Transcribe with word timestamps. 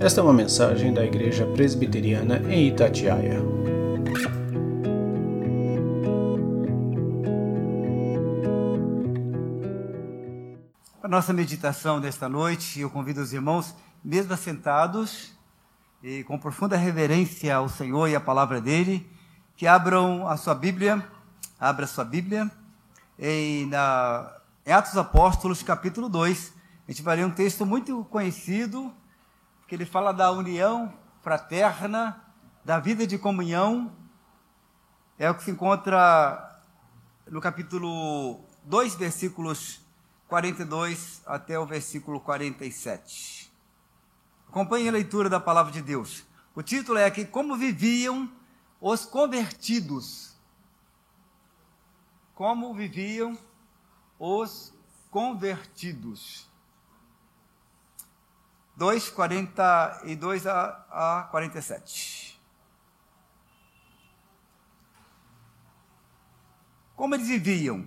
Esta 0.00 0.20
é 0.20 0.24
uma 0.24 0.32
mensagem 0.32 0.92
da 0.92 1.04
Igreja 1.04 1.46
Presbiteriana 1.46 2.38
em 2.52 2.68
Itatiaia. 2.68 3.40
Para 11.00 11.08
nossa 11.08 11.32
meditação 11.32 12.00
desta 12.00 12.28
noite, 12.28 12.80
eu 12.80 12.90
convido 12.90 13.20
os 13.20 13.32
irmãos, 13.32 13.72
mesmo 14.04 14.32
assentados, 14.34 15.32
e 16.02 16.24
com 16.24 16.38
profunda 16.38 16.76
reverência 16.76 17.54
ao 17.54 17.68
Senhor 17.68 18.08
e 18.08 18.16
à 18.16 18.20
palavra 18.20 18.60
dele, 18.60 19.08
que 19.56 19.64
abram 19.64 20.26
a 20.26 20.36
sua 20.36 20.56
Bíblia, 20.56 21.06
abra 21.58 21.84
a 21.84 21.88
sua 21.88 22.04
Bíblia, 22.04 22.50
em, 23.16 23.66
na, 23.66 24.28
em 24.66 24.72
Atos 24.72 24.96
Apóstolos, 24.96 25.62
capítulo 25.62 26.08
2. 26.08 26.52
A 26.86 26.90
gente 26.90 27.00
vai 27.00 27.16
ler 27.16 27.24
um 27.24 27.30
texto 27.30 27.64
muito 27.64 28.04
conhecido, 28.10 28.92
que 29.66 29.74
ele 29.74 29.86
fala 29.86 30.12
da 30.12 30.30
união 30.30 30.92
fraterna, 31.22 32.22
da 32.64 32.78
vida 32.78 33.06
de 33.06 33.18
comunhão. 33.18 33.92
É 35.18 35.30
o 35.30 35.34
que 35.34 35.44
se 35.44 35.50
encontra 35.50 36.60
no 37.26 37.40
capítulo 37.40 38.40
2, 38.64 38.94
versículos 38.96 39.80
42 40.28 41.22
até 41.26 41.58
o 41.58 41.66
versículo 41.66 42.20
47. 42.20 43.52
Acompanhe 44.48 44.88
a 44.88 44.92
leitura 44.92 45.28
da 45.28 45.40
palavra 45.40 45.72
de 45.72 45.82
Deus. 45.82 46.24
O 46.54 46.62
título 46.62 46.98
é 46.98 47.06
aqui 47.06 47.24
Como 47.24 47.56
viviam 47.56 48.30
os 48.80 49.04
convertidos. 49.04 50.36
Como 52.34 52.74
viviam 52.74 53.38
os 54.18 54.72
convertidos. 55.10 56.48
2, 58.76 59.10
42 59.10 60.46
a, 60.46 60.86
a 60.90 61.22
47. 61.30 62.40
Como 66.96 67.14
eles 67.14 67.28
viviam? 67.28 67.86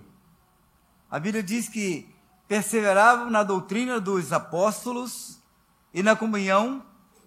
A 1.10 1.18
Bíblia 1.18 1.42
diz 1.42 1.68
que 1.68 2.08
perseveravam 2.46 3.30
na 3.30 3.42
doutrina 3.42 4.00
dos 4.00 4.32
apóstolos 4.32 5.38
e 5.92 6.02
na 6.02 6.16
comunhão, 6.16 6.84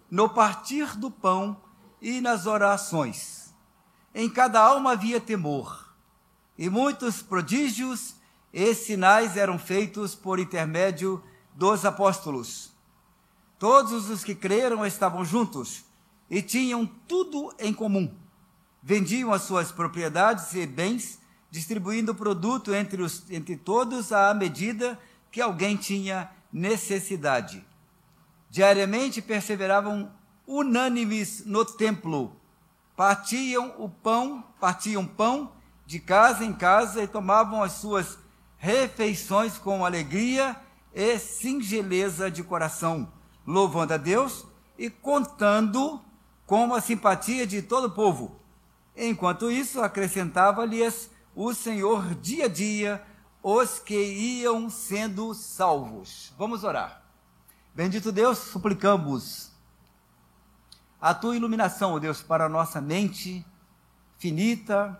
no 0.09 0.29
partir 0.29 0.97
do 0.97 1.11
pão 1.11 1.61
e 2.01 2.19
nas 2.19 2.45
orações. 2.45 3.53
Em 4.13 4.29
cada 4.29 4.59
alma 4.59 4.91
havia 4.91 5.21
temor, 5.21 5.95
e 6.57 6.69
muitos 6.69 7.21
prodígios 7.21 8.15
e 8.51 8.73
sinais 8.73 9.37
eram 9.37 9.57
feitos 9.57 10.15
por 10.15 10.39
intermédio 10.39 11.23
dos 11.53 11.85
apóstolos. 11.85 12.70
Todos 13.61 14.09
os 14.09 14.23
que 14.23 14.33
creram 14.33 14.83
estavam 14.83 15.23
juntos 15.23 15.85
e 16.27 16.41
tinham 16.41 16.83
tudo 16.83 17.53
em 17.59 17.71
comum. 17.71 18.11
Vendiam 18.81 19.31
as 19.31 19.43
suas 19.43 19.71
propriedades 19.71 20.55
e 20.55 20.65
bens, 20.65 21.19
distribuindo 21.51 22.11
o 22.11 22.15
produto 22.15 22.73
entre, 22.73 23.03
os, 23.03 23.29
entre 23.29 23.55
todos 23.55 24.11
à 24.11 24.33
medida 24.33 24.99
que 25.31 25.39
alguém 25.39 25.77
tinha 25.77 26.31
necessidade. 26.51 27.63
Diariamente 28.49 29.21
perseveravam 29.21 30.11
unânimes 30.47 31.45
no 31.45 31.63
templo, 31.63 32.35
partiam 32.95 33.75
o 33.77 33.87
pão, 33.87 34.43
partiam 34.59 35.05
pão 35.05 35.51
de 35.85 35.99
casa 35.99 36.43
em 36.43 36.51
casa 36.51 37.03
e 37.03 37.07
tomavam 37.07 37.61
as 37.61 37.73
suas 37.73 38.17
refeições 38.57 39.59
com 39.59 39.85
alegria 39.85 40.55
e 40.95 41.19
singeleza 41.19 42.31
de 42.31 42.41
coração, 42.41 43.20
louvando 43.45 43.93
a 43.93 43.97
Deus 43.97 44.45
e 44.77 44.89
contando 44.89 46.01
com 46.45 46.73
a 46.73 46.81
simpatia 46.81 47.45
de 47.45 47.61
todo 47.61 47.85
o 47.85 47.91
povo. 47.91 48.39
Enquanto 48.95 49.49
isso, 49.49 49.81
acrescentava-lhes 49.81 51.09
o 51.35 51.53
Senhor 51.53 52.13
dia 52.15 52.45
a 52.45 52.49
dia 52.49 53.05
os 53.43 53.79
que 53.79 53.95
iam 53.95 54.69
sendo 54.69 55.33
salvos. 55.33 56.33
Vamos 56.37 56.63
orar. 56.63 57.01
Bendito 57.73 58.11
Deus, 58.11 58.37
suplicamos 58.37 59.51
a 60.99 61.13
tua 61.13 61.35
iluminação, 61.35 61.93
ó 61.93 61.99
Deus, 61.99 62.21
para 62.21 62.45
a 62.45 62.49
nossa 62.49 62.79
mente 62.79 63.45
finita, 64.19 64.99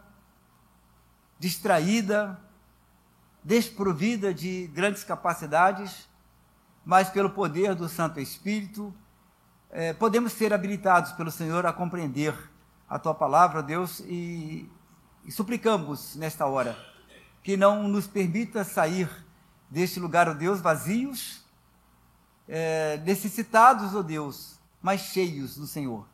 distraída, 1.38 2.40
desprovida 3.44 4.34
de 4.34 4.68
grandes 4.68 5.04
capacidades, 5.04 6.10
mas 6.86 7.10
pelo 7.10 7.30
poder 7.30 7.76
do 7.76 7.88
Santo 7.88 8.20
Espírito, 8.20 8.94
eh, 9.70 9.94
podemos 9.94 10.34
ser 10.34 10.54
habilitados 10.54 11.12
pelo 11.14 11.32
Senhor 11.32 11.66
a 11.66 11.74
compreender 11.74 12.36
a 12.90 13.00
tua 13.00 13.14
palavra, 13.14 13.64
Deus, 13.64 14.02
e, 14.02 14.70
e 15.24 15.32
suplicamos 15.32 16.16
nesta 16.16 16.46
hora 16.46 16.78
que 17.44 17.56
não 17.56 17.88
nos 17.88 18.08
permita 18.08 18.64
sair 18.64 19.10
deste 19.70 20.00
lugar, 20.00 20.28
ó 20.28 20.34
Deus, 20.34 20.60
vazios, 20.60 21.44
é, 22.48 22.98
necessitados, 23.06 23.96
ó 23.96 24.02
Deus, 24.02 24.60
mas 24.82 25.02
cheios 25.02 25.56
do 25.56 25.66
Senhor. 25.66 26.06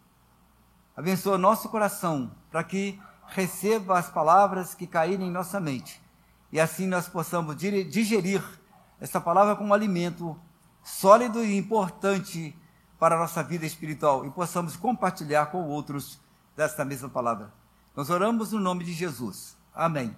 Abençoa 0.96 1.38
nosso 1.38 1.68
coração 1.70 2.32
para 2.52 2.64
que 2.64 3.00
receba 3.28 3.98
as 3.98 4.10
palavras 4.10 4.74
que 4.74 4.88
caírem 4.88 5.28
em 5.28 5.32
nossa 5.32 5.60
mente 5.60 6.02
e 6.52 6.60
assim 6.60 6.88
nós 6.88 7.08
possamos 7.08 7.56
digerir 7.58 8.44
essa 9.00 9.20
palavra 9.20 9.56
como 9.56 9.74
alimento 9.74 10.40
sólido 10.88 11.44
e 11.44 11.58
importante 11.58 12.56
para 12.98 13.16
a 13.16 13.20
nossa 13.20 13.44
vida 13.44 13.66
espiritual 13.66 14.26
e 14.26 14.32
possamos 14.32 14.78
compartilhar 14.78 15.48
com 15.48 15.68
outros 15.68 16.18
desta 16.56 16.86
mesma 16.86 17.10
palavra. 17.10 17.54
Nós 17.94 18.10
oramos 18.10 18.54
no 18.54 18.60
nome 18.60 18.86
de 18.86 18.94
Jesus. 18.94 19.58
Amém. 19.76 20.16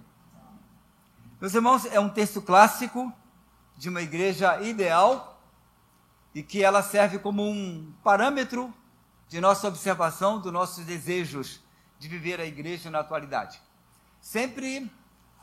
Meus 1.40 1.54
irmãos, 1.54 1.86
é 1.86 1.98
um 1.98 2.08
texto 2.08 2.40
clássico 2.40 3.12
de 3.76 3.88
uma 3.88 4.00
igreja 4.00 4.62
ideal 4.62 5.42
e 6.32 6.42
que 6.42 6.62
ela 6.62 6.82
serve 6.82 7.18
como 7.18 7.42
um 7.42 7.92
parâmetro 8.04 8.72
de 9.26 9.40
nossa 9.40 9.66
observação 9.66 10.40
dos 10.40 10.52
nossos 10.52 10.84
desejos 10.84 11.60
de 11.98 12.06
viver 12.06 12.40
a 12.40 12.46
igreja 12.46 12.90
na 12.90 13.00
atualidade. 13.00 13.60
Sempre 14.20 14.90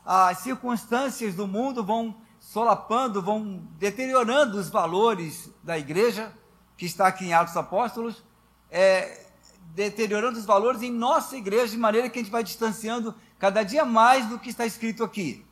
as 0.06 0.38
circunstâncias 0.38 1.34
do 1.34 1.46
mundo 1.46 1.84
vão 1.84 2.16
solapando, 2.48 3.20
vão 3.20 3.62
deteriorando 3.78 4.56
os 4.56 4.70
valores 4.70 5.50
da 5.62 5.78
igreja, 5.78 6.32
que 6.78 6.86
está 6.86 7.06
aqui 7.06 7.26
em 7.26 7.34
Atos 7.34 7.54
Apóstolos, 7.54 8.24
é, 8.70 9.26
deteriorando 9.74 10.38
os 10.38 10.46
valores 10.46 10.80
em 10.80 10.90
nossa 10.90 11.36
igreja, 11.36 11.72
de 11.72 11.76
maneira 11.76 12.08
que 12.08 12.18
a 12.18 12.22
gente 12.22 12.32
vai 12.32 12.42
distanciando 12.42 13.14
cada 13.38 13.62
dia 13.62 13.84
mais 13.84 14.24
do 14.30 14.38
que 14.38 14.48
está 14.48 14.64
escrito 14.64 15.04
aqui. 15.04 15.44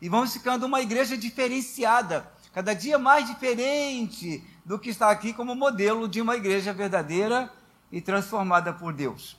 E 0.00 0.08
vamos 0.08 0.32
ficando 0.32 0.64
uma 0.64 0.80
igreja 0.80 1.18
diferenciada, 1.18 2.32
cada 2.50 2.72
dia 2.72 2.98
mais 2.98 3.26
diferente 3.26 4.42
do 4.64 4.78
que 4.78 4.88
está 4.88 5.10
aqui 5.10 5.34
como 5.34 5.54
modelo 5.54 6.08
de 6.08 6.22
uma 6.22 6.34
igreja 6.34 6.72
verdadeira 6.72 7.52
e 7.92 8.00
transformada 8.00 8.72
por 8.72 8.94
Deus. 8.94 9.38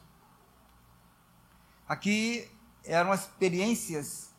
Aqui 1.90 2.48
eram 2.84 3.12
experiências 3.16 4.32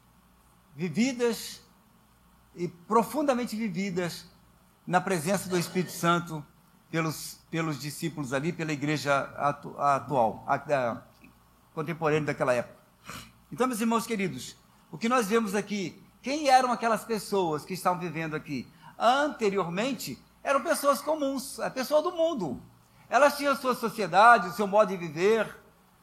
vividas 0.76 1.66
e 2.58 2.68
profundamente 2.68 3.56
vividas 3.56 4.26
na 4.86 5.00
presença 5.00 5.48
do 5.48 5.56
Espírito 5.56 5.92
Santo 5.92 6.44
pelos, 6.90 7.38
pelos 7.50 7.78
discípulos 7.78 8.32
ali, 8.32 8.52
pela 8.52 8.72
igreja 8.72 9.20
atu, 9.36 9.78
atual, 9.78 10.44
a, 10.46 10.54
a, 10.54 11.02
contemporânea 11.72 12.26
daquela 12.26 12.52
época. 12.52 12.76
Então, 13.52 13.66
meus 13.66 13.80
irmãos 13.80 14.06
queridos, 14.06 14.56
o 14.90 14.98
que 14.98 15.08
nós 15.08 15.28
vemos 15.28 15.54
aqui 15.54 16.02
quem 16.20 16.48
eram 16.48 16.72
aquelas 16.72 17.04
pessoas 17.04 17.64
que 17.64 17.74
estavam 17.74 18.00
vivendo 18.00 18.34
aqui? 18.34 18.68
Anteriormente, 18.98 20.18
eram 20.42 20.60
pessoas 20.60 21.00
comuns, 21.00 21.60
a 21.60 21.70
pessoa 21.70 22.02
do 22.02 22.12
mundo. 22.12 22.60
Elas 23.08 23.36
tinham 23.36 23.52
a 23.52 23.56
sua 23.56 23.74
sociedade, 23.74 24.48
o 24.48 24.52
seu 24.52 24.66
modo 24.66 24.88
de 24.88 24.96
viver, 24.96 25.56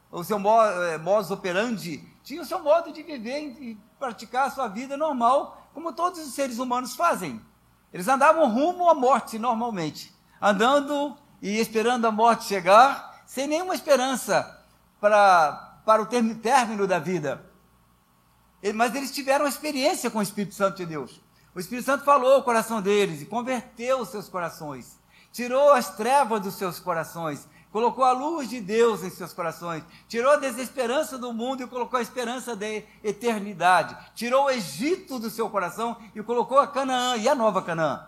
o 0.09 0.23
seu 0.23 0.37
eh, 0.37 0.97
modus 0.97 1.31
operandi, 1.31 2.01
tinham 2.23 2.43
o 2.43 2.47
seu 2.47 2.59
modo 2.59 2.93
de 2.93 3.03
viver 3.03 3.55
e 3.61 3.77
praticar 3.99 4.47
a 4.47 4.49
sua 4.49 4.67
vida 4.67 4.95
normal, 4.95 5.64
como 5.75 5.93
todos 5.93 6.19
os 6.19 6.33
seres 6.33 6.57
humanos 6.57 6.95
fazem. 6.95 7.39
Eles 7.93 8.07
andavam 8.07 8.49
rumo 8.49 8.89
à 8.89 8.95
morte 8.95 9.37
normalmente, 9.37 10.11
andando 10.41 11.15
e 11.39 11.59
esperando 11.59 12.07
a 12.07 12.11
morte 12.11 12.45
chegar, 12.45 13.21
sem 13.27 13.45
nenhuma 13.45 13.75
esperança 13.75 14.65
para, 14.99 15.81
para 15.85 16.01
o 16.01 16.07
término 16.07 16.87
da 16.87 16.97
vida 16.97 17.53
mas 18.73 18.95
eles 18.95 19.11
tiveram 19.11 19.47
experiência 19.47 20.09
com 20.09 20.19
o 20.19 20.23
Espírito 20.23 20.55
Santo 20.55 20.77
de 20.77 20.85
Deus. 20.85 21.21
O 21.53 21.59
Espírito 21.59 21.85
Santo 21.85 22.03
falou 22.03 22.33
ao 22.33 22.43
coração 22.43 22.81
deles 22.81 23.21
e 23.21 23.25
converteu 23.25 23.99
os 23.99 24.09
seus 24.09 24.27
corações, 24.27 24.97
tirou 25.31 25.71
as 25.71 25.95
trevas 25.95 26.41
dos 26.41 26.55
seus 26.55 26.79
corações, 26.79 27.47
colocou 27.75 28.05
a 28.05 28.13
luz 28.13 28.49
de 28.49 28.61
Deus 28.61 29.03
em 29.03 29.09
seus 29.09 29.33
corações, 29.33 29.83
tirou 30.07 30.31
a 30.31 30.37
desesperança 30.37 31.17
do 31.17 31.33
mundo 31.33 31.61
e 31.61 31.67
colocou 31.67 31.99
a 31.99 32.01
esperança 32.01 32.55
da 32.55 32.65
eternidade, 33.03 33.97
tirou 34.15 34.45
o 34.45 34.49
Egito 34.49 35.19
do 35.19 35.29
seu 35.29 35.49
coração 35.49 35.97
e 36.15 36.23
colocou 36.23 36.57
a 36.57 36.67
Canaã 36.67 37.17
e 37.17 37.27
a 37.27 37.35
nova 37.35 37.61
Canaã. 37.61 38.07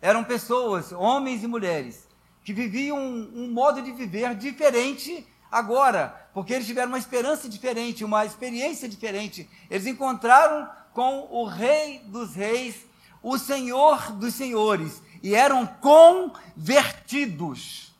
Eram 0.00 0.24
pessoas, 0.24 0.90
homens 0.90 1.44
e 1.44 1.46
mulheres, 1.46 2.08
que 2.42 2.54
viviam 2.54 2.96
um, 2.96 3.42
um 3.42 3.52
modo 3.52 3.82
de 3.82 3.92
viver 3.92 4.34
diferente 4.36 5.26
agora, 5.50 6.30
porque 6.32 6.54
eles 6.54 6.66
tiveram 6.66 6.88
uma 6.88 6.98
esperança 6.98 7.50
diferente, 7.50 8.06
uma 8.06 8.24
experiência 8.24 8.88
diferente. 8.88 9.46
Eles 9.68 9.86
encontraram 9.86 10.66
com 10.94 11.28
o 11.30 11.44
Rei 11.44 11.98
dos 12.06 12.34
Reis, 12.34 12.86
o 13.22 13.36
Senhor 13.36 14.12
dos 14.12 14.32
Senhores, 14.32 15.02
e 15.22 15.34
eram 15.34 15.66
convertidos. 15.66 17.91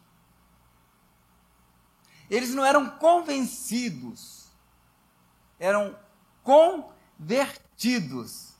Eles 2.32 2.52
não 2.54 2.64
eram 2.64 2.88
convencidos, 2.88 4.50
eram 5.60 5.94
convertidos. 6.42 8.54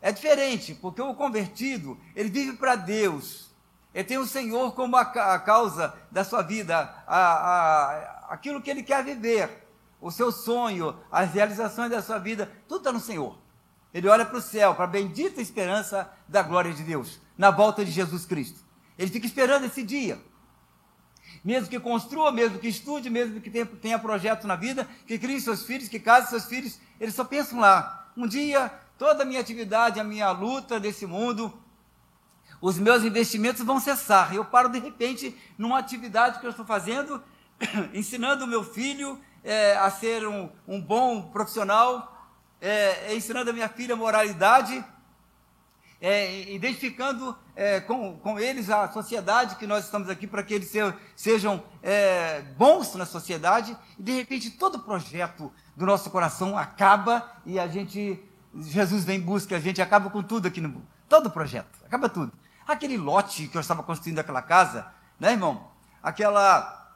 É 0.00 0.10
diferente, 0.10 0.74
porque 0.74 1.02
o 1.02 1.14
convertido, 1.14 2.00
ele 2.16 2.30
vive 2.30 2.56
para 2.56 2.74
Deus. 2.74 3.50
Ele 3.92 4.04
tem 4.04 4.16
o 4.16 4.26
Senhor 4.26 4.74
como 4.74 4.96
a, 4.96 5.02
a 5.02 5.38
causa 5.38 5.94
da 6.10 6.24
sua 6.24 6.40
vida, 6.40 6.78
a, 7.06 7.18
a, 7.18 8.28
aquilo 8.30 8.62
que 8.62 8.70
ele 8.70 8.82
quer 8.82 9.04
viver, 9.04 9.68
o 10.00 10.10
seu 10.10 10.32
sonho, 10.32 10.98
as 11.12 11.34
realizações 11.34 11.90
da 11.90 12.00
sua 12.00 12.18
vida, 12.18 12.50
tudo 12.66 12.78
está 12.78 12.92
no 12.92 13.00
Senhor. 13.00 13.36
Ele 13.92 14.08
olha 14.08 14.24
para 14.24 14.38
o 14.38 14.42
céu, 14.42 14.74
para 14.74 14.84
a 14.84 14.86
bendita 14.86 15.42
esperança 15.42 16.10
da 16.26 16.42
glória 16.42 16.72
de 16.72 16.82
Deus, 16.82 17.20
na 17.36 17.50
volta 17.50 17.84
de 17.84 17.90
Jesus 17.90 18.24
Cristo. 18.24 18.64
Ele 18.96 19.10
fica 19.10 19.26
esperando 19.26 19.66
esse 19.66 19.82
dia. 19.82 20.18
Mesmo 21.48 21.66
que 21.66 21.80
construa, 21.80 22.30
mesmo 22.30 22.58
que 22.58 22.68
estude, 22.68 23.08
mesmo 23.08 23.40
que 23.40 23.48
tenha, 23.48 23.64
tenha 23.64 23.98
projeto 23.98 24.46
na 24.46 24.54
vida, 24.54 24.86
que 25.06 25.18
crie 25.18 25.40
seus 25.40 25.64
filhos, 25.64 25.88
que 25.88 25.98
case 25.98 26.28
seus 26.28 26.44
filhos, 26.44 26.78
eles 27.00 27.14
só 27.14 27.24
pensam 27.24 27.58
lá. 27.58 28.10
Um 28.14 28.26
dia, 28.26 28.70
toda 28.98 29.22
a 29.22 29.24
minha 29.24 29.40
atividade, 29.40 29.98
a 29.98 30.04
minha 30.04 30.30
luta 30.30 30.78
desse 30.78 31.06
mundo, 31.06 31.50
os 32.60 32.78
meus 32.78 33.02
investimentos 33.02 33.62
vão 33.62 33.80
cessar. 33.80 34.34
Eu 34.34 34.44
paro 34.44 34.68
de 34.68 34.78
repente 34.78 35.34
numa 35.56 35.78
atividade 35.78 36.38
que 36.38 36.44
eu 36.44 36.50
estou 36.50 36.66
fazendo, 36.66 37.22
ensinando 37.94 38.44
o 38.44 38.46
meu 38.46 38.62
filho 38.62 39.18
é, 39.42 39.74
a 39.78 39.90
ser 39.90 40.28
um, 40.28 40.50
um 40.66 40.78
bom 40.78 41.30
profissional, 41.30 42.30
é, 42.60 43.14
ensinando 43.14 43.48
a 43.48 43.54
minha 43.54 43.70
filha 43.70 43.96
moralidade, 43.96 44.84
é, 46.00 46.52
identificando 46.52 47.36
é, 47.56 47.80
com, 47.80 48.16
com 48.18 48.38
eles 48.38 48.70
a 48.70 48.88
sociedade 48.88 49.56
que 49.56 49.66
nós 49.66 49.84
estamos 49.84 50.08
aqui 50.08 50.26
para 50.26 50.42
que 50.42 50.54
eles 50.54 50.68
se, 50.68 50.78
sejam 51.16 51.62
é, 51.82 52.42
bons 52.56 52.94
na 52.94 53.04
sociedade, 53.04 53.76
e 53.98 54.02
de 54.02 54.12
repente 54.12 54.50
todo 54.50 54.76
o 54.76 54.82
projeto 54.82 55.52
do 55.76 55.86
nosso 55.86 56.10
coração 56.10 56.56
acaba 56.56 57.28
e 57.44 57.58
a 57.58 57.66
gente, 57.66 58.22
Jesus 58.54 59.04
vem 59.04 59.18
em 59.18 59.22
busca, 59.22 59.56
a 59.56 59.60
gente 59.60 59.82
acaba 59.82 60.10
com 60.10 60.22
tudo 60.22 60.46
aqui 60.46 60.60
no 60.60 60.68
mundo. 60.68 60.86
Todo 61.08 61.26
o 61.26 61.30
projeto, 61.30 61.78
acaba 61.84 62.08
tudo. 62.08 62.32
Aquele 62.66 62.96
lote 62.96 63.48
que 63.48 63.56
eu 63.56 63.60
estava 63.60 63.82
construindo 63.82 64.18
aquela 64.18 64.42
casa, 64.42 64.86
né, 65.18 65.32
irmão? 65.32 65.68
Aquela, 66.02 66.94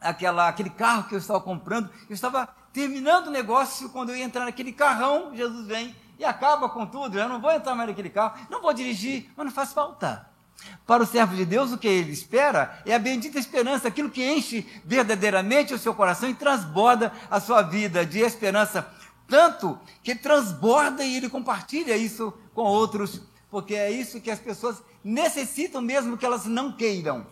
aquela, 0.00 0.48
aquele 0.48 0.70
carro 0.70 1.04
que 1.04 1.14
eu 1.14 1.18
estava 1.18 1.40
comprando, 1.40 1.90
eu 2.08 2.14
estava 2.14 2.48
terminando 2.72 3.28
o 3.28 3.30
negócio, 3.30 3.88
quando 3.88 4.10
eu 4.10 4.16
ia 4.16 4.24
entrar 4.24 4.44
naquele 4.44 4.70
carrão, 4.70 5.34
Jesus 5.34 5.66
vem 5.66 5.96
e 6.18 6.24
acaba 6.24 6.68
com 6.68 6.86
tudo. 6.86 7.18
Eu 7.18 7.28
não 7.28 7.40
vou 7.40 7.52
entrar 7.52 7.74
mais 7.74 7.88
naquele 7.88 8.10
carro, 8.10 8.38
não 8.50 8.60
vou 8.60 8.72
dirigir, 8.72 9.30
mas 9.36 9.46
não 9.46 9.52
faz 9.52 9.72
falta. 9.72 10.28
Para 10.86 11.02
o 11.02 11.06
servo 11.06 11.34
de 11.34 11.44
Deus, 11.44 11.72
o 11.72 11.78
que 11.78 11.86
ele 11.86 12.12
espera 12.12 12.82
é 12.86 12.94
a 12.94 12.98
bendita 12.98 13.38
esperança, 13.38 13.88
aquilo 13.88 14.10
que 14.10 14.24
enche 14.24 14.66
verdadeiramente 14.84 15.74
o 15.74 15.78
seu 15.78 15.94
coração 15.94 16.28
e 16.28 16.34
transborda 16.34 17.12
a 17.30 17.40
sua 17.40 17.62
vida 17.62 18.06
de 18.06 18.20
esperança, 18.20 18.88
tanto 19.28 19.78
que 20.02 20.14
transborda 20.14 21.04
e 21.04 21.16
ele 21.16 21.28
compartilha 21.28 21.96
isso 21.96 22.32
com 22.54 22.62
outros, 22.62 23.20
porque 23.50 23.74
é 23.74 23.90
isso 23.90 24.20
que 24.20 24.30
as 24.30 24.38
pessoas 24.38 24.82
necessitam 25.04 25.82
mesmo 25.82 26.16
que 26.16 26.24
elas 26.24 26.46
não 26.46 26.72
queiram. 26.72 27.26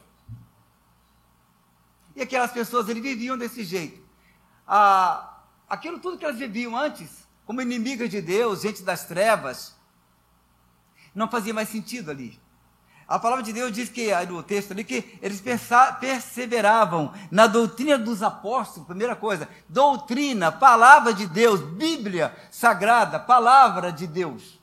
E 2.15 2.23
aquelas 2.23 2.53
pessoas, 2.53 2.89
eles 2.89 3.03
viviam 3.03 3.37
desse 3.37 3.65
jeito. 3.65 4.01
Ah, 4.67 5.41
aquilo 5.69 5.99
tudo 5.99 6.17
que 6.17 6.25
elas 6.25 6.39
viviam 6.39 6.77
antes, 6.77 7.24
como 7.45 7.61
inimigas 7.61 8.11
de 8.11 8.21
Deus, 8.21 8.63
gente 8.63 8.83
das 8.83 9.05
trevas, 9.05 9.75
não 11.15 11.29
fazia 11.29 11.55
mais 11.55 11.69
sentido 11.69 12.11
ali. 12.11 12.41
A 13.07 13.19
palavra 13.19 13.45
de 13.45 13.53
Deus 13.53 13.71
diz 13.71 13.91
que, 13.91 14.11
no 14.27 14.43
texto 14.43 14.73
ali, 14.73 14.83
que 14.83 15.19
eles 15.21 15.43
perseveravam 16.01 17.13
na 17.31 17.47
doutrina 17.47 17.99
dos 17.99 18.23
apóstolos, 18.23 18.87
primeira 18.87 19.15
coisa, 19.15 19.47
doutrina, 19.69 20.51
palavra 20.51 21.13
de 21.13 21.27
Deus, 21.27 21.61
Bíblia 21.61 22.35
sagrada, 22.51 23.19
palavra 23.19 23.93
de 23.93 24.07
Deus. 24.07 24.59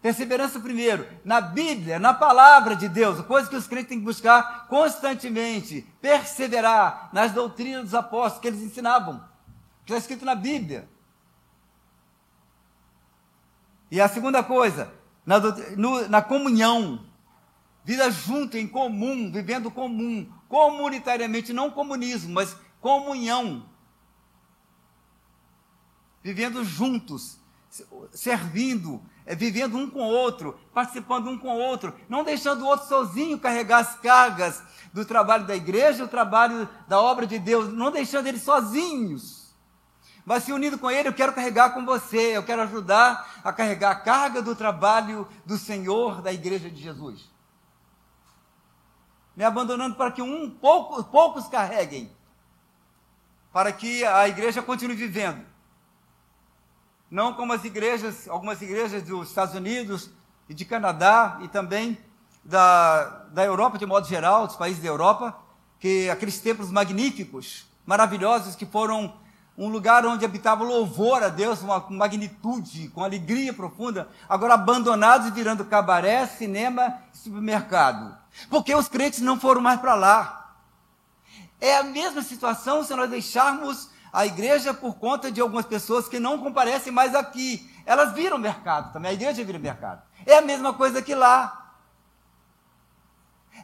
Perseverança 0.00 0.60
primeiro, 0.60 1.08
na 1.24 1.40
Bíblia, 1.40 1.98
na 1.98 2.14
palavra 2.14 2.76
de 2.76 2.88
Deus, 2.88 3.20
coisa 3.26 3.48
que 3.48 3.56
os 3.56 3.66
crentes 3.66 3.88
têm 3.88 3.98
que 3.98 4.04
buscar 4.04 4.68
constantemente, 4.68 5.82
perseverar 6.00 7.08
nas 7.12 7.32
doutrinas 7.32 7.84
dos 7.84 7.94
apóstolos 7.94 8.40
que 8.40 8.48
eles 8.48 8.60
ensinavam, 8.60 9.24
que 9.84 9.92
está 9.92 9.98
escrito 9.98 10.24
na 10.24 10.36
Bíblia. 10.36 10.88
E 13.90 14.00
a 14.00 14.08
segunda 14.08 14.42
coisa, 14.42 14.92
na, 15.24 15.38
no, 15.76 16.08
na 16.08 16.22
comunhão, 16.22 17.04
vida 17.84 18.10
junto, 18.10 18.56
em 18.56 18.66
comum, 18.66 19.30
vivendo 19.30 19.70
comum, 19.70 20.30
comunitariamente, 20.48 21.52
não 21.52 21.70
comunismo, 21.70 22.32
mas 22.32 22.56
comunhão. 22.80 23.66
Vivendo 26.22 26.64
juntos, 26.64 27.38
servindo, 28.12 29.02
é, 29.26 29.34
vivendo 29.34 29.76
um 29.76 29.88
com 29.88 30.00
o 30.00 30.10
outro, 30.10 30.58
participando 30.72 31.28
um 31.28 31.38
com 31.38 31.48
o 31.48 31.60
outro, 31.60 31.94
não 32.08 32.24
deixando 32.24 32.62
o 32.62 32.66
outro 32.66 32.88
sozinho 32.88 33.38
carregar 33.38 33.78
as 33.80 33.96
cargas 33.96 34.62
do 34.92 35.04
trabalho 35.04 35.46
da 35.46 35.54
igreja, 35.54 36.04
o 36.04 36.08
trabalho 36.08 36.68
da 36.88 37.00
obra 37.00 37.26
de 37.26 37.38
Deus, 37.38 37.72
não 37.72 37.90
deixando 37.90 38.26
eles 38.26 38.42
sozinhos 38.42 39.43
mas 40.24 40.44
se 40.44 40.52
unido 40.52 40.78
com 40.78 40.90
Ele, 40.90 41.08
eu 41.08 41.12
quero 41.12 41.34
carregar 41.34 41.74
com 41.74 41.84
você, 41.84 42.36
eu 42.36 42.42
quero 42.42 42.62
ajudar 42.62 43.40
a 43.44 43.52
carregar 43.52 43.90
a 43.90 44.00
carga 44.00 44.40
do 44.40 44.56
trabalho 44.56 45.28
do 45.44 45.58
Senhor 45.58 46.22
da 46.22 46.32
Igreja 46.32 46.70
de 46.70 46.80
Jesus. 46.80 47.30
Me 49.36 49.44
abandonando 49.44 49.96
para 49.96 50.10
que 50.10 50.22
um 50.22 50.48
pouco, 50.48 51.02
poucos 51.04 51.46
carreguem, 51.48 52.10
para 53.52 53.70
que 53.70 54.04
a 54.04 54.28
igreja 54.28 54.62
continue 54.62 54.96
vivendo. 54.96 55.44
Não 57.10 57.34
como 57.34 57.52
as 57.52 57.64
igrejas, 57.64 58.26
algumas 58.28 58.62
igrejas 58.62 59.02
dos 59.02 59.28
Estados 59.28 59.54
Unidos 59.54 60.10
e 60.48 60.54
de 60.54 60.64
Canadá 60.64 61.38
e 61.42 61.48
também 61.48 61.98
da, 62.42 63.26
da 63.30 63.44
Europa 63.44 63.78
de 63.78 63.86
modo 63.86 64.06
geral, 64.06 64.46
dos 64.46 64.56
países 64.56 64.82
da 64.82 64.88
Europa, 64.88 65.38
que 65.78 66.08
aqueles 66.10 66.40
templos 66.40 66.70
magníficos, 66.70 67.66
maravilhosos 67.84 68.56
que 68.56 68.66
foram 68.66 69.14
um 69.56 69.68
lugar 69.68 70.04
onde 70.04 70.24
habitava 70.24 70.64
louvor 70.64 71.22
a 71.22 71.28
Deus, 71.28 71.62
uma 71.62 71.84
magnitude, 71.88 72.88
com 72.88 73.04
alegria 73.04 73.52
profunda, 73.52 74.08
agora 74.28 74.54
abandonados 74.54 75.28
e 75.28 75.30
virando 75.30 75.64
cabaré, 75.64 76.26
cinema 76.26 76.98
e 77.12 77.16
supermercado. 77.16 78.16
Porque 78.50 78.74
os 78.74 78.88
crentes 78.88 79.20
não 79.20 79.38
foram 79.38 79.60
mais 79.60 79.80
para 79.80 79.94
lá. 79.94 80.56
É 81.60 81.78
a 81.78 81.84
mesma 81.84 82.22
situação 82.22 82.82
se 82.82 82.94
nós 82.94 83.08
deixarmos 83.08 83.88
a 84.12 84.26
igreja 84.26 84.74
por 84.74 84.94
conta 84.94 85.30
de 85.30 85.40
algumas 85.40 85.66
pessoas 85.66 86.08
que 86.08 86.18
não 86.18 86.38
comparecem 86.38 86.92
mais 86.92 87.14
aqui. 87.14 87.70
Elas 87.86 88.12
viram 88.12 88.38
mercado 88.38 88.92
também, 88.92 89.10
a 89.10 89.14
igreja 89.14 89.44
vira 89.44 89.58
mercado. 89.58 90.02
É 90.26 90.38
a 90.38 90.42
mesma 90.42 90.72
coisa 90.72 91.00
que 91.00 91.14
lá. 91.14 91.63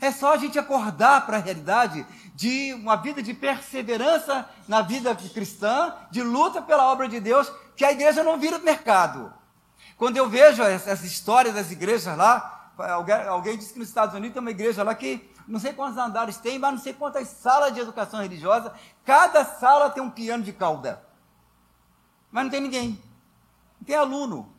É 0.00 0.10
só 0.10 0.34
a 0.34 0.36
gente 0.36 0.58
acordar 0.58 1.26
para 1.26 1.36
a 1.36 1.40
realidade 1.40 2.06
de 2.34 2.72
uma 2.74 2.96
vida 2.96 3.22
de 3.22 3.34
perseverança 3.34 4.48
na 4.66 4.80
vida 4.82 5.14
cristã, 5.14 5.94
de 6.10 6.22
luta 6.22 6.62
pela 6.62 6.90
obra 6.90 7.08
de 7.08 7.20
Deus, 7.20 7.52
que 7.76 7.84
a 7.84 7.92
igreja 7.92 8.22
não 8.22 8.38
vira 8.38 8.58
mercado. 8.58 9.32
Quando 9.96 10.16
eu 10.16 10.28
vejo 10.28 10.62
essa 10.62 11.04
história 11.04 11.52
das 11.52 11.70
igrejas 11.70 12.16
lá, 12.16 12.72
alguém, 12.78 13.14
alguém 13.26 13.58
disse 13.58 13.74
que 13.74 13.78
nos 13.78 13.88
Estados 13.88 14.14
Unidos 14.14 14.32
tem 14.32 14.40
uma 14.40 14.50
igreja 14.50 14.82
lá 14.82 14.94
que 14.94 15.30
não 15.46 15.58
sei 15.58 15.72
quantos 15.72 15.98
andares 15.98 16.36
tem, 16.36 16.58
mas 16.58 16.72
não 16.72 16.78
sei 16.78 16.94
quantas 16.94 17.28
salas 17.28 17.74
de 17.74 17.80
educação 17.80 18.22
religiosa, 18.22 18.72
cada 19.04 19.44
sala 19.44 19.90
tem 19.90 20.02
um 20.02 20.10
piano 20.10 20.42
de 20.42 20.52
cauda. 20.52 21.04
Mas 22.30 22.44
não 22.44 22.50
tem 22.50 22.60
ninguém. 22.60 23.02
Não 23.80 23.86
tem 23.86 23.96
aluno. 23.96 24.50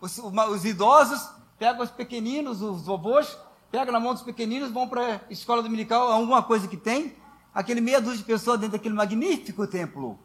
Os, 0.00 0.16
os 0.18 0.64
idosos 0.64 1.28
pegam 1.58 1.82
os 1.82 1.90
pequeninos, 1.90 2.62
os 2.62 2.82
vovôs, 2.82 3.36
pega 3.70 3.92
na 3.92 4.00
mão 4.00 4.12
dos 4.12 4.22
pequeninos, 4.22 4.70
vão 4.70 4.88
para 4.88 5.16
a 5.28 5.32
escola 5.32 5.62
dominical, 5.62 6.10
alguma 6.10 6.42
coisa 6.42 6.66
que 6.66 6.76
tem, 6.76 7.16
aquele 7.54 7.80
meia 7.80 8.00
dúzia 8.00 8.18
de 8.18 8.24
pessoas 8.24 8.58
dentro 8.58 8.76
daquele 8.76 8.94
magnífico 8.94 9.66
templo. 9.66 10.18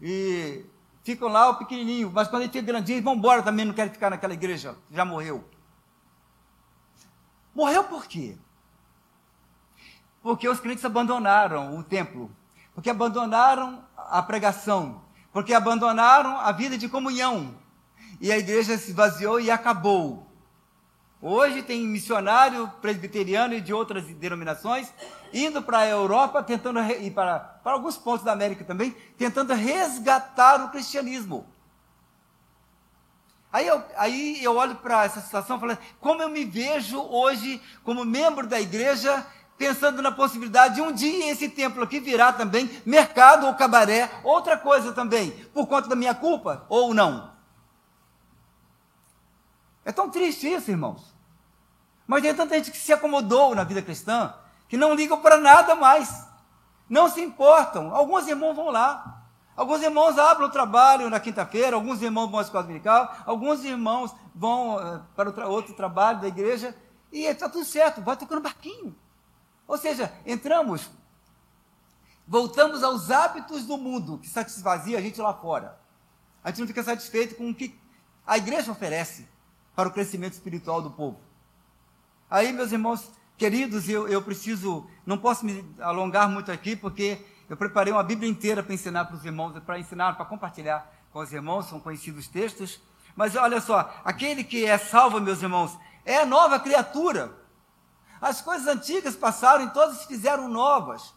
E 0.00 0.64
ficam 1.02 1.28
lá 1.28 1.50
o 1.50 1.56
pequenininho, 1.56 2.10
mas 2.12 2.28
quando 2.28 2.42
ele 2.42 2.52
fica 2.52 2.64
grandinho, 2.64 3.02
vão 3.02 3.14
embora 3.14 3.42
também, 3.42 3.64
não 3.64 3.74
querem 3.74 3.92
ficar 3.92 4.10
naquela 4.10 4.34
igreja, 4.34 4.76
já 4.90 5.04
morreu. 5.04 5.48
Morreu 7.54 7.84
por 7.84 8.06
quê? 8.06 8.36
Porque 10.22 10.48
os 10.48 10.60
crentes 10.60 10.84
abandonaram 10.84 11.78
o 11.78 11.82
templo, 11.82 12.30
porque 12.74 12.90
abandonaram 12.90 13.84
a 13.96 14.22
pregação, 14.22 15.02
porque 15.32 15.54
abandonaram 15.54 16.38
a 16.38 16.50
vida 16.52 16.76
de 16.76 16.88
comunhão, 16.88 17.54
e 18.20 18.32
a 18.32 18.38
igreja 18.38 18.76
se 18.76 18.90
esvaziou 18.90 19.40
e 19.40 19.50
acabou. 19.50 20.25
Hoje 21.20 21.62
tem 21.62 21.80
missionário 21.86 22.70
presbiteriano 22.82 23.54
e 23.54 23.60
de 23.60 23.72
outras 23.72 24.04
denominações 24.04 24.92
indo 25.32 25.62
para 25.62 25.78
a 25.78 25.88
Europa, 25.88 26.42
tentando 26.42 26.80
e 26.80 27.10
para, 27.10 27.38
para 27.38 27.72
alguns 27.72 27.96
pontos 27.96 28.24
da 28.24 28.32
América 28.32 28.64
também, 28.64 28.94
tentando 29.16 29.54
resgatar 29.54 30.64
o 30.64 30.70
cristianismo. 30.70 31.46
Aí 33.52 33.66
eu, 33.66 33.82
aí 33.96 34.44
eu 34.44 34.56
olho 34.56 34.76
para 34.76 35.04
essa 35.04 35.20
situação 35.20 35.58
falando, 35.58 35.78
como 36.00 36.22
eu 36.22 36.28
me 36.28 36.44
vejo 36.44 37.00
hoje 37.00 37.62
como 37.82 38.04
membro 38.04 38.46
da 38.46 38.60
igreja, 38.60 39.26
pensando 39.56 40.02
na 40.02 40.12
possibilidade 40.12 40.74
de 40.74 40.82
um 40.82 40.92
dia 40.92 41.30
esse 41.30 41.48
templo 41.48 41.82
aqui 41.82 41.98
virar 41.98 42.34
também 42.34 42.70
mercado 42.84 43.46
ou 43.46 43.54
cabaré, 43.54 44.10
outra 44.22 44.58
coisa 44.58 44.92
também, 44.92 45.30
por 45.54 45.66
conta 45.66 45.88
da 45.88 45.96
minha 45.96 46.14
culpa 46.14 46.66
ou 46.68 46.92
não. 46.92 47.35
É 49.86 49.92
tão 49.92 50.10
triste 50.10 50.52
isso, 50.52 50.68
irmãos. 50.68 51.14
Mas 52.08 52.20
tem 52.20 52.34
tanta 52.34 52.56
gente 52.56 52.72
que 52.72 52.76
se 52.76 52.92
acomodou 52.92 53.54
na 53.54 53.62
vida 53.62 53.80
cristã, 53.80 54.34
que 54.68 54.76
não 54.76 54.92
ligam 54.92 55.20
para 55.20 55.38
nada 55.38 55.76
mais. 55.76 56.26
Não 56.88 57.08
se 57.08 57.20
importam. 57.22 57.94
Alguns 57.94 58.26
irmãos 58.26 58.54
vão 58.54 58.68
lá. 58.68 59.22
Alguns 59.56 59.80
irmãos 59.82 60.18
abrem 60.18 60.48
o 60.48 60.50
trabalho 60.50 61.08
na 61.08 61.20
quinta-feira, 61.20 61.76
alguns 61.76 62.02
irmãos 62.02 62.28
vão 62.28 62.40
à 62.40 62.42
escola 62.42 62.64
dominical, 62.64 63.16
alguns 63.24 63.64
irmãos 63.64 64.14
vão 64.34 64.76
uh, 64.76 65.02
para 65.14 65.48
outro 65.48 65.72
trabalho 65.72 66.20
da 66.20 66.28
igreja, 66.28 66.76
e 67.10 67.24
está 67.24 67.48
tudo 67.48 67.64
certo, 67.64 68.02
vai 68.02 68.16
tocando 68.18 68.42
barquinho. 68.42 68.94
Ou 69.66 69.78
seja, 69.78 70.12
entramos, 70.26 70.90
voltamos 72.28 72.82
aos 72.82 73.10
hábitos 73.10 73.64
do 73.64 73.78
mundo 73.78 74.18
que 74.18 74.28
satisfazia 74.28 74.98
a 74.98 75.00
gente 75.00 75.18
lá 75.22 75.32
fora. 75.32 75.80
A 76.44 76.50
gente 76.50 76.60
não 76.60 76.66
fica 76.66 76.82
satisfeito 76.82 77.36
com 77.36 77.48
o 77.48 77.54
que 77.54 77.80
a 78.26 78.36
igreja 78.36 78.70
oferece 78.70 79.26
para 79.76 79.90
o 79.90 79.92
crescimento 79.92 80.32
espiritual 80.32 80.80
do 80.80 80.90
povo. 80.90 81.20
Aí, 82.30 82.52
meus 82.52 82.72
irmãos 82.72 83.08
queridos, 83.36 83.88
eu, 83.88 84.08
eu 84.08 84.22
preciso, 84.22 84.88
não 85.04 85.18
posso 85.18 85.44
me 85.44 85.62
alongar 85.78 86.28
muito 86.28 86.50
aqui, 86.50 86.74
porque 86.74 87.22
eu 87.48 87.56
preparei 87.56 87.92
uma 87.92 88.02
Bíblia 88.02 88.28
inteira 88.28 88.62
para 88.62 88.74
ensinar 88.74 89.04
para 89.04 89.16
os 89.16 89.24
irmãos, 89.24 89.56
para 89.62 89.78
ensinar, 89.78 90.16
para 90.16 90.24
compartilhar 90.24 90.90
com 91.12 91.20
os 91.20 91.32
irmãos, 91.32 91.68
são 91.68 91.78
conhecidos 91.78 92.26
textos. 92.26 92.80
Mas 93.14 93.36
olha 93.36 93.60
só, 93.60 93.94
aquele 94.04 94.42
que 94.42 94.64
é 94.64 94.78
salvo, 94.78 95.20
meus 95.20 95.42
irmãos, 95.42 95.78
é 96.04 96.24
nova 96.24 96.58
criatura. 96.58 97.32
As 98.20 98.40
coisas 98.40 98.66
antigas 98.66 99.14
passaram 99.14 99.64
e 99.64 99.70
todas 99.70 99.98
se 99.98 100.06
fizeram 100.06 100.48
novas. 100.48 101.14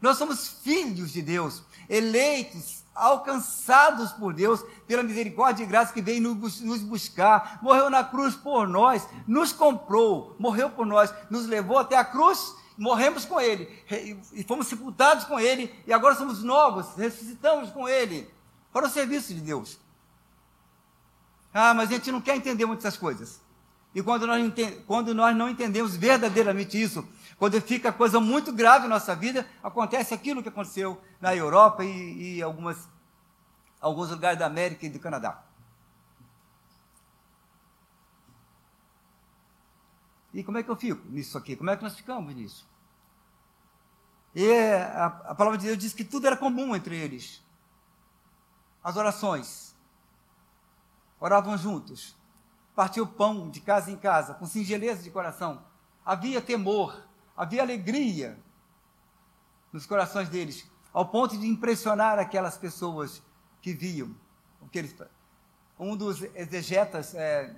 Nós 0.00 0.16
somos 0.16 0.48
filhos 0.62 1.12
de 1.12 1.20
Deus, 1.20 1.64
eleitos, 1.88 2.84
alcançados 2.98 4.12
por 4.12 4.32
Deus, 4.34 4.64
pela 4.86 5.02
misericórdia 5.02 5.62
e 5.62 5.66
graça 5.66 5.92
que 5.92 6.02
veio 6.02 6.20
nos 6.20 6.82
buscar, 6.82 7.58
morreu 7.62 7.88
na 7.88 8.02
cruz 8.02 8.34
por 8.34 8.66
nós, 8.66 9.06
nos 9.26 9.52
comprou, 9.52 10.34
morreu 10.38 10.70
por 10.70 10.84
nós, 10.84 11.12
nos 11.30 11.46
levou 11.46 11.78
até 11.78 11.96
a 11.96 12.04
cruz, 12.04 12.54
morremos 12.76 13.24
com 13.24 13.40
Ele, 13.40 13.68
e 14.32 14.42
fomos 14.44 14.66
sepultados 14.66 15.24
com 15.24 15.38
Ele, 15.38 15.72
e 15.86 15.92
agora 15.92 16.14
somos 16.14 16.42
novos, 16.42 16.94
ressuscitamos 16.96 17.70
com 17.70 17.88
Ele, 17.88 18.28
para 18.72 18.86
o 18.86 18.90
serviço 18.90 19.32
de 19.32 19.40
Deus. 19.40 19.78
Ah, 21.54 21.72
mas 21.72 21.88
a 21.88 21.94
gente 21.94 22.12
não 22.12 22.20
quer 22.20 22.36
entender 22.36 22.66
muitas 22.66 22.96
coisas. 22.96 23.40
E 23.94 24.02
quando 24.02 24.26
nós, 24.26 24.52
quando 24.86 25.14
nós 25.14 25.34
não 25.34 25.48
entendemos 25.48 25.96
verdadeiramente 25.96 26.80
isso, 26.80 27.06
quando 27.38 27.60
fica 27.60 27.92
coisa 27.92 28.18
muito 28.18 28.52
grave 28.52 28.88
na 28.88 28.94
nossa 28.94 29.14
vida, 29.14 29.48
acontece 29.62 30.12
aquilo 30.12 30.42
que 30.42 30.48
aconteceu 30.48 31.00
na 31.20 31.34
Europa 31.34 31.84
e, 31.84 32.38
e 32.38 32.42
algumas, 32.42 32.88
alguns 33.80 34.10
lugares 34.10 34.38
da 34.38 34.46
América 34.46 34.84
e 34.84 34.90
do 34.90 34.98
Canadá. 34.98 35.44
E 40.34 40.42
como 40.42 40.58
é 40.58 40.64
que 40.64 40.68
eu 40.68 40.76
fico 40.76 41.08
nisso 41.08 41.38
aqui? 41.38 41.54
Como 41.54 41.70
é 41.70 41.76
que 41.76 41.82
nós 41.82 41.94
ficamos 41.94 42.34
nisso? 42.34 42.68
E 44.34 44.52
a, 44.52 45.06
a 45.06 45.34
palavra 45.34 45.58
de 45.58 45.66
Deus 45.66 45.78
diz 45.78 45.92
que 45.92 46.04
tudo 46.04 46.26
era 46.26 46.36
comum 46.36 46.74
entre 46.74 46.96
eles. 46.96 47.42
As 48.82 48.96
orações. 48.96 49.76
Oravam 51.20 51.56
juntos. 51.56 52.16
Partiu 52.74 53.06
pão 53.06 53.48
de 53.48 53.60
casa 53.60 53.90
em 53.90 53.96
casa, 53.96 54.34
com 54.34 54.44
singeleza 54.44 55.02
de 55.02 55.10
coração. 55.10 55.64
Havia 56.04 56.40
temor 56.40 57.07
havia 57.38 57.62
alegria 57.62 58.36
nos 59.72 59.86
corações 59.86 60.28
deles, 60.28 60.68
ao 60.92 61.06
ponto 61.06 61.38
de 61.38 61.46
impressionar 61.46 62.18
aquelas 62.18 62.58
pessoas 62.58 63.22
que 63.62 63.72
viam 63.72 64.14
o 64.60 64.68
que 64.68 64.78
eles. 64.78 64.94
Um 65.78 65.96
dos 65.96 66.22
exegetas, 66.34 67.14
é, 67.14 67.54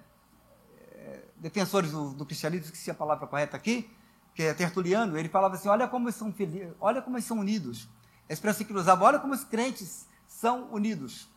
é, 0.92 1.24
defensores 1.36 1.92
do, 1.92 2.12
do 2.12 2.26
cristianismo, 2.26 2.66
esqueci 2.66 2.90
a 2.90 2.94
palavra 2.94 3.26
correta 3.26 3.56
aqui, 3.56 3.90
que 4.34 4.42
é 4.42 4.52
Tertuliano, 4.52 5.16
ele 5.16 5.30
falava 5.30 5.54
assim: 5.54 5.68
olha 5.68 5.88
como 5.88 6.12
são 6.12 6.30
felizes, 6.30 6.74
olha 6.78 7.00
como 7.00 7.16
eles 7.16 7.24
são 7.24 7.38
unidos. 7.38 7.88
A 8.28 8.32
expressão 8.34 8.66
que 8.66 8.72
ele 8.72 8.78
usava, 8.78 9.04
olha 9.04 9.18
como 9.18 9.32
os 9.32 9.44
crentes 9.44 10.06
são 10.26 10.70
unidos. 10.70 11.28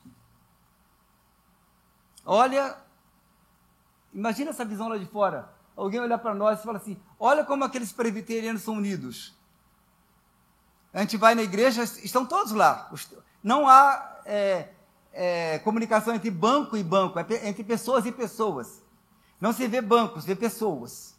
Olha, 2.26 2.78
imagina 4.14 4.50
essa 4.50 4.66
visão 4.66 4.90
lá 4.90 4.98
de 4.98 5.06
fora 5.06 5.50
alguém 5.76 6.00
olhar 6.00 6.18
para 6.18 6.34
nós 6.34 6.60
e 6.60 6.64
falar 6.64 6.78
assim: 6.78 7.00
olha 7.20 7.44
como 7.44 7.64
aqueles 7.64 7.92
presbiterianos 7.92 8.62
são 8.62 8.76
unidos. 8.76 9.38
A 10.94 11.00
gente 11.00 11.18
vai 11.18 11.34
na 11.34 11.42
igreja, 11.42 11.84
estão 11.84 12.26
todos 12.26 12.52
lá. 12.52 12.92
Não 13.44 13.68
há 13.68 14.22
é, 14.26 14.70
é, 15.12 15.60
comunicação 15.60 16.14
entre 16.14 16.30
banco 16.30 16.78
e 16.78 16.84
banco, 16.84 17.18
é 17.20 17.26
entre 17.48 17.64
pessoas 17.64 18.06
e 18.06 18.12
pessoas. 18.12 18.84
Não 19.42 19.52
se 19.52 19.68
vê 19.68 19.82
bancos, 19.82 20.24
vê 20.24 20.36
pessoas. 20.36 21.16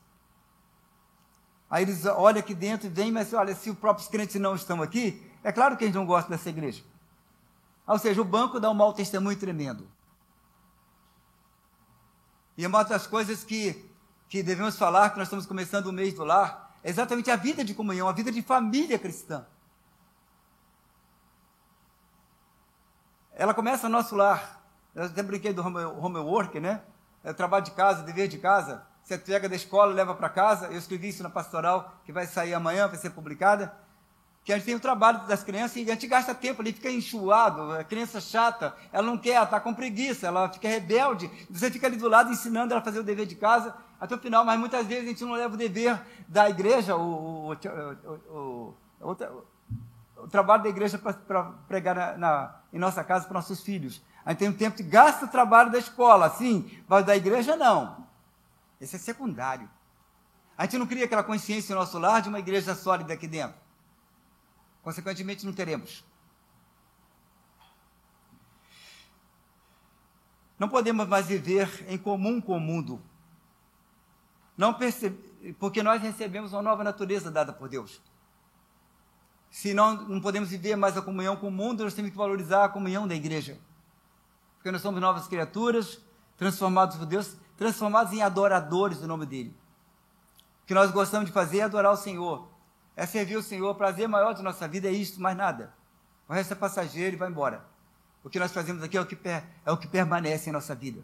Aí 1.69 1.83
eles 1.83 2.07
olham 2.07 2.39
aqui 2.39 2.55
dentro 2.55 2.87
e 2.87 2.91
vêm, 2.91 3.11
mas 3.11 3.33
olha, 3.33 3.55
se 3.55 3.69
os 3.69 3.79
próprios 3.79 4.09
crentes 4.09 4.41
não 4.41 4.55
estão 4.55 4.81
aqui, 4.81 5.29
é 5.43 5.51
claro 5.51 5.77
que 5.77 5.85
eles 5.85 5.95
não 5.95 6.07
gostam 6.07 6.31
dessa 6.31 6.49
igreja. 6.49 6.85
Ou 7.87 7.99
seja, 7.99 8.23
o 8.23 8.25
banco 8.25 8.61
dá 8.61 8.71
um 8.71 8.75
mau 8.75 8.93
testemunho 8.93 9.37
tremendo. 9.37 9.89
E 12.57 12.65
uma 12.67 12.85
das 12.85 13.07
coisas 13.07 13.43
que 13.43 13.91
que 14.29 14.43
devemos 14.43 14.77
falar, 14.77 15.11
que 15.11 15.19
nós 15.19 15.27
estamos 15.27 15.47
começando 15.47 15.87
o 15.87 15.93
mês 15.93 16.15
do 16.15 16.25
lar, 16.25 16.75
é 16.83 16.91
exatamente 16.91 17.31
a 17.31 17.37
vida 17.37 17.65
de 17.65 17.75
comunhão, 17.75 18.09
a 18.09 18.13
vida 18.13 18.31
de 18.31 18.43
família 18.43 18.99
cristã. 18.99 19.47
Ela 23.33 23.55
começa 23.55 23.89
no 23.89 23.97
nosso 23.97 24.15
lar. 24.15 24.63
Eu 24.95 25.05
até 25.05 25.23
brinquei 25.23 25.53
do 25.53 25.63
homework, 25.63 26.61
né? 26.61 26.83
É 27.25 27.31
o 27.31 27.35
trabalho 27.35 27.65
de 27.65 27.73
casa, 27.73 28.03
dever 28.03 28.29
de 28.29 28.39
casa. 28.39 28.87
Você 29.03 29.19
pega 29.19 29.49
da 29.49 29.57
escola, 29.57 29.93
leva 29.93 30.15
para 30.15 30.29
casa. 30.29 30.67
Eu 30.67 30.79
escrevi 30.79 31.09
isso 31.09 31.23
na 31.23 31.31
pastoral, 31.31 32.01
que 32.05 32.13
vai 32.13 32.27
sair 32.27 32.55
amanhã, 32.55 32.87
vai 32.87 32.97
ser 32.97 33.11
publicada 33.11 33.75
que 34.45 34.53
a 34.53 34.57
gente 34.57 34.67
tem 34.67 34.75
o 34.75 34.81
trabalho 34.81 35.27
das 35.27 35.43
crianças 35.43 35.77
e 35.79 35.91
a 35.91 35.95
gente 35.95 36.07
gasta 36.07 36.35
tempo 36.35 36.61
ali, 36.61 36.73
fica 36.73 36.91
enxuado, 36.91 37.73
a 37.73 37.83
criança 37.83 38.21
chata, 38.21 38.77
ela 38.93 39.07
não 39.07 39.17
quer, 39.17 39.31
ela 39.31 39.47
está 39.47 39.59
com 39.59 39.73
preguiça, 39.73 40.27
ela 40.27 40.53
fica 40.53 40.69
rebelde, 40.69 41.31
você 41.49 41.71
fica 41.71 41.87
ali 41.87 41.97
do 41.97 42.09
lado 42.09 42.31
ensinando 42.31 42.75
ela 42.75 42.83
a 42.83 42.85
fazer 42.85 42.99
o 42.99 43.03
dever 43.03 43.25
de 43.25 43.37
casa 43.37 43.75
até 44.01 44.15
o 44.15 44.19
final, 44.19 44.45
mas 44.45 44.59
muitas 44.59 44.87
vezes 44.87 45.05
a 45.05 45.09
gente 45.09 45.25
não 45.25 45.33
leva 45.33 45.55
o 45.55 45.57
dever 45.57 46.01
da 46.29 46.49
igreja, 46.49 46.97
o, 46.97 47.53
o, 48.31 48.75
o, 49.01 50.29
trabalho 50.29 50.63
da 50.63 50.69
igreja 50.69 50.99
para 50.99 51.45
pregar 51.69 51.95
na, 51.95 52.17
na, 52.17 52.61
em 52.73 52.79
nossa 52.79 53.03
casa 53.05 53.25
para 53.25 53.35
nossos 53.35 53.63
filhos. 53.63 54.03
A 54.25 54.31
gente 54.31 54.39
tem 54.39 54.49
um 54.49 54.57
tempo 54.57 54.77
que 54.77 54.83
gasta 54.83 55.27
o 55.27 55.29
trabalho 55.29 55.71
da 55.71 55.79
escola, 55.79 56.31
sim, 56.31 56.83
mas 56.89 57.05
da 57.05 57.17
igreja 57.17 57.57
não. 57.57 58.07
Esse 58.81 58.97
é 58.97 58.99
secundário. 58.99 59.69
A 60.57 60.65
gente 60.65 60.79
não 60.79 60.87
cria 60.87 61.05
aquela 61.05 61.25
consciência 61.25 61.75
no 61.75 61.81
nosso 61.81 61.99
lar 61.99 62.23
de 62.23 62.29
uma 62.29 62.39
igreja 62.39 62.75
sólida 62.75 63.13
aqui 63.13 63.27
dentro. 63.27 63.57
Consequentemente, 64.83 65.45
não 65.45 65.53
teremos. 65.53 66.05
Não 70.59 70.69
podemos 70.69 71.09
mais 71.09 71.27
viver 71.27 71.85
em 71.89 71.99
comum 71.99 72.41
com 72.41 72.57
o 72.57 72.61
mundo. 72.61 73.03
Não 74.57 74.75
percebe, 74.75 75.17
porque 75.59 75.83
nós 75.83 76.01
recebemos 76.01 76.53
uma 76.53 76.63
nova 76.63 76.85
natureza 76.85 77.31
dada 77.31 77.53
por 77.53 77.69
Deus. 77.69 78.01
Se 79.51 79.73
não, 79.73 79.95
não 79.95 80.21
podemos 80.21 80.51
viver 80.51 80.77
mais 80.77 80.97
a 80.97 81.03
comunhão 81.03 81.37
com 81.37 81.49
o 81.49 81.51
mundo, 81.51 81.85
nós 81.85 81.95
temos 81.95 82.11
que 82.11 82.17
valorizar 82.17 82.65
a 82.65 82.69
comunhão 82.69 83.07
da 83.07 83.15
igreja. 83.15 83.59
Porque 84.57 84.71
nós 84.71 84.83
somos 84.83 85.01
novas 85.01 85.29
criaturas, 85.29 86.01
transformados 86.37 86.97
por 86.97 87.07
Deus, 87.07 87.37
transformados 87.57 88.13
em 88.13 88.23
adoradores 88.23 88.99
do 88.99 89.07
nome 89.07 89.27
dEle. 89.27 89.55
O 90.63 90.67
que 90.67 90.75
nós 90.75 90.91
gostamos 90.91 91.27
de 91.27 91.33
fazer 91.33 91.59
é 91.59 91.63
adorar 91.63 91.93
o 91.93 91.97
Senhor 91.97 92.55
é 92.97 93.07
servir 93.07 93.37
o 93.37 93.43
Senhor, 93.43 93.71
o 93.71 93.75
prazer 93.75 94.09
maior 94.09 94.35
de 94.35 94.43
nossa 94.43 94.69
vida 94.69 94.89
é 94.89 94.93
isso, 94.93 95.21
mais 95.21 95.37
nada. 95.37 95.75
O 96.29 96.33
resto 96.33 96.53
é 96.53 96.57
passageiro 96.57 97.17
e 97.17 97.19
vai 97.19 97.29
embora. 97.29 97.65
O 98.23 98.31
que 98.31 98.39
nós 98.39 98.53
fazemos 98.53 98.83
aqui 98.83 98.97
é 98.97 99.01
o 99.01 99.07
que, 99.07 99.17
per, 99.17 99.45
é 99.67 99.73
o 99.73 99.77
que 99.77 99.89
permanece 99.89 100.49
em 100.49 100.53
nossa 100.53 100.75
vida. 100.75 101.03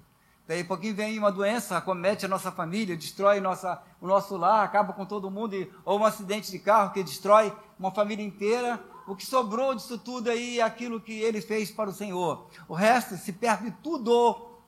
Daí 0.50 0.64
pouquinho 0.64 0.96
vem 0.96 1.16
uma 1.16 1.30
doença, 1.30 1.76
acomete 1.76 2.26
a 2.26 2.28
nossa 2.28 2.50
família, 2.50 2.96
destrói 2.96 3.38
nossa, 3.38 3.80
o 4.00 4.06
nosso 4.08 4.36
lar, 4.36 4.64
acaba 4.64 4.92
com 4.92 5.06
todo 5.06 5.30
mundo, 5.30 5.54
ou 5.84 6.00
um 6.00 6.04
acidente 6.04 6.50
de 6.50 6.58
carro 6.58 6.92
que 6.92 7.04
destrói 7.04 7.56
uma 7.78 7.92
família 7.92 8.26
inteira. 8.26 8.82
O 9.06 9.14
que 9.14 9.24
sobrou 9.24 9.76
disso 9.76 9.96
tudo 9.96 10.28
aí 10.28 10.58
é 10.58 10.62
aquilo 10.64 11.00
que 11.00 11.12
ele 11.12 11.40
fez 11.40 11.70
para 11.70 11.88
o 11.88 11.92
Senhor. 11.92 12.48
O 12.66 12.74
resto 12.74 13.16
se 13.16 13.32
perde 13.32 13.70
tudo. 13.80 14.58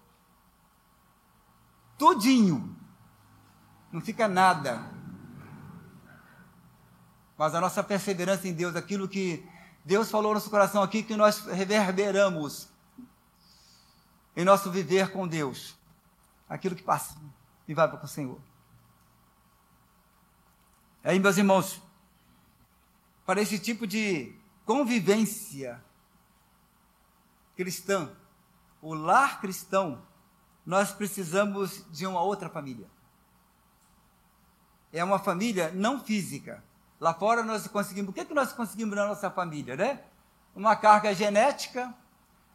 Tudinho. 1.98 2.76
não 3.90 4.00
fica 4.00 4.28
nada. 4.28 4.84
Mas 7.36 7.56
a 7.56 7.60
nossa 7.60 7.82
perseverança 7.82 8.46
em 8.46 8.52
Deus, 8.52 8.76
aquilo 8.76 9.08
que 9.08 9.44
Deus 9.84 10.08
falou 10.08 10.28
no 10.28 10.34
nosso 10.34 10.48
coração 10.48 10.80
aqui, 10.80 11.02
que 11.02 11.16
nós 11.16 11.44
reverberamos 11.44 12.71
em 14.36 14.44
nosso 14.44 14.70
viver 14.70 15.10
com 15.12 15.26
Deus, 15.26 15.76
aquilo 16.48 16.74
que 16.74 16.82
passa 16.82 17.16
e 17.66 17.74
vai 17.74 17.88
para 17.88 18.04
o 18.04 18.08
Senhor. 18.08 18.40
Aí, 21.04 21.18
meus 21.18 21.36
irmãos, 21.36 21.82
para 23.26 23.40
esse 23.40 23.58
tipo 23.58 23.86
de 23.86 24.34
convivência 24.64 25.82
cristã, 27.56 28.10
o 28.80 28.94
lar 28.94 29.40
cristão, 29.40 30.02
nós 30.64 30.92
precisamos 30.92 31.84
de 31.90 32.06
uma 32.06 32.22
outra 32.22 32.48
família. 32.48 32.86
É 34.92 35.02
uma 35.02 35.18
família 35.18 35.70
não 35.72 36.00
física. 36.00 36.62
Lá 37.00 37.14
fora 37.14 37.42
nós 37.42 37.66
conseguimos. 37.66 38.10
O 38.10 38.12
que, 38.12 38.20
é 38.20 38.24
que 38.24 38.34
nós 38.34 38.52
conseguimos 38.52 38.94
na 38.94 39.06
nossa 39.06 39.30
família, 39.30 39.74
né? 39.76 40.04
Uma 40.54 40.76
carga 40.76 41.14
genética. 41.14 41.92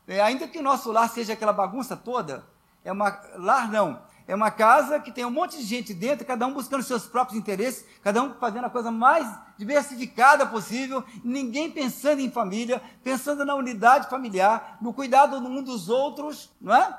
É, 0.07 0.21
ainda 0.21 0.47
que 0.47 0.57
o 0.57 0.63
nosso 0.63 0.91
lar 0.91 1.09
seja 1.09 1.33
aquela 1.33 1.51
bagunça 1.51 1.97
toda, 1.97 2.45
é 2.83 2.91
uma 2.91 3.19
lar 3.35 3.69
não. 3.69 4.01
É 4.25 4.35
uma 4.35 4.51
casa 4.51 4.99
que 4.99 5.11
tem 5.11 5.25
um 5.25 5.31
monte 5.31 5.57
de 5.57 5.63
gente 5.63 5.93
dentro, 5.93 6.25
cada 6.25 6.45
um 6.45 6.53
buscando 6.53 6.83
seus 6.83 7.05
próprios 7.05 7.39
interesses, 7.39 7.85
cada 8.01 8.21
um 8.21 8.33
fazendo 8.33 8.65
a 8.65 8.69
coisa 8.69 8.91
mais 8.91 9.27
diversificada 9.57 10.45
possível, 10.45 11.03
ninguém 11.23 11.71
pensando 11.71 12.19
em 12.19 12.29
família, 12.29 12.81
pensando 13.03 13.45
na 13.45 13.55
unidade 13.55 14.09
familiar, 14.09 14.77
no 14.81 14.93
cuidado 14.93 15.37
um 15.37 15.63
dos 15.63 15.87
outros, 15.87 16.49
não 16.59 16.75
é? 16.75 16.97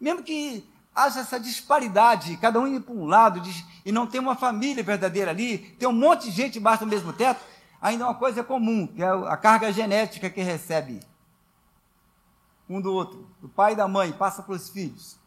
Mesmo 0.00 0.22
que 0.22 0.66
haja 0.94 1.20
essa 1.20 1.38
disparidade, 1.38 2.38
cada 2.38 2.58
um 2.58 2.66
indo 2.66 2.80
para 2.80 2.94
um 2.94 3.06
lado 3.06 3.42
e 3.84 3.92
não 3.92 4.06
tem 4.06 4.20
uma 4.20 4.34
família 4.34 4.82
verdadeira 4.82 5.30
ali, 5.30 5.58
tem 5.78 5.88
um 5.88 5.92
monte 5.92 6.24
de 6.24 6.30
gente 6.30 6.58
embaixo 6.58 6.84
do 6.84 6.90
mesmo 6.90 7.12
teto, 7.12 7.40
ainda 7.82 8.04
uma 8.04 8.14
coisa 8.14 8.42
comum, 8.42 8.86
que 8.86 9.02
é 9.02 9.08
a 9.08 9.36
carga 9.36 9.70
genética 9.72 10.30
que 10.30 10.42
recebe 10.42 11.00
um 12.68 12.80
do 12.80 12.92
outro, 12.92 13.28
do 13.40 13.48
pai 13.48 13.72
e 13.72 13.76
da 13.76 13.86
mãe, 13.86 14.12
passa 14.12 14.42
para 14.42 14.54
os 14.54 14.70
filhos 14.70 15.18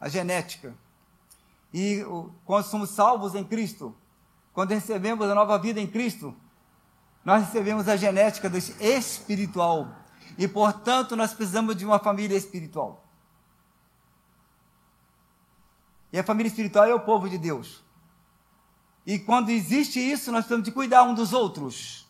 a 0.00 0.08
genética. 0.08 0.74
E 1.72 2.04
quando 2.44 2.64
somos 2.64 2.90
salvos 2.90 3.34
em 3.34 3.44
Cristo, 3.44 3.94
quando 4.52 4.70
recebemos 4.70 5.28
a 5.28 5.34
nova 5.34 5.58
vida 5.58 5.80
em 5.80 5.86
Cristo, 5.86 6.34
nós 7.24 7.44
recebemos 7.44 7.86
a 7.88 7.96
genética 7.96 8.50
espiritual. 8.80 9.94
E, 10.38 10.48
portanto, 10.48 11.14
nós 11.14 11.34
precisamos 11.34 11.76
de 11.76 11.84
uma 11.84 11.98
família 11.98 12.36
espiritual. 12.36 13.04
E 16.12 16.18
a 16.18 16.24
família 16.24 16.48
espiritual 16.48 16.86
é 16.86 16.94
o 16.94 17.00
povo 17.00 17.28
de 17.28 17.38
Deus. 17.38 17.84
E 19.06 19.18
quando 19.18 19.50
existe 19.50 20.00
isso, 20.00 20.32
nós 20.32 20.40
precisamos 20.40 20.64
de 20.64 20.72
cuidar 20.72 21.04
um 21.04 21.14
dos 21.14 21.32
outros. 21.32 22.08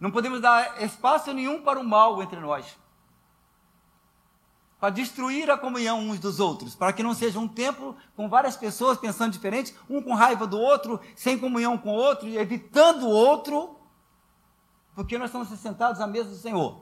Não 0.00 0.10
podemos 0.10 0.40
dar 0.40 0.82
espaço 0.82 1.32
nenhum 1.32 1.62
para 1.62 1.78
o 1.78 1.84
mal 1.84 2.20
entre 2.22 2.40
nós 2.40 2.80
para 4.80 4.88
destruir 4.88 5.50
a 5.50 5.58
comunhão 5.58 6.00
uns 6.00 6.18
dos 6.18 6.40
outros, 6.40 6.74
para 6.74 6.92
que 6.92 7.02
não 7.02 7.12
seja 7.12 7.38
um 7.38 7.46
templo 7.46 7.94
com 8.16 8.30
várias 8.30 8.56
pessoas 8.56 8.96
pensando 8.96 9.32
diferente, 9.32 9.76
um 9.90 10.00
com 10.00 10.14
raiva 10.14 10.46
do 10.46 10.58
outro, 10.58 10.98
sem 11.14 11.38
comunhão 11.38 11.76
com 11.76 11.90
o 11.90 11.96
outro, 11.96 12.26
evitando 12.26 13.02
o 13.02 13.10
outro, 13.10 13.76
porque 14.94 15.18
nós 15.18 15.28
estamos 15.28 15.48
sentados 15.60 16.00
à 16.00 16.06
mesa 16.06 16.30
do 16.30 16.36
Senhor. 16.36 16.80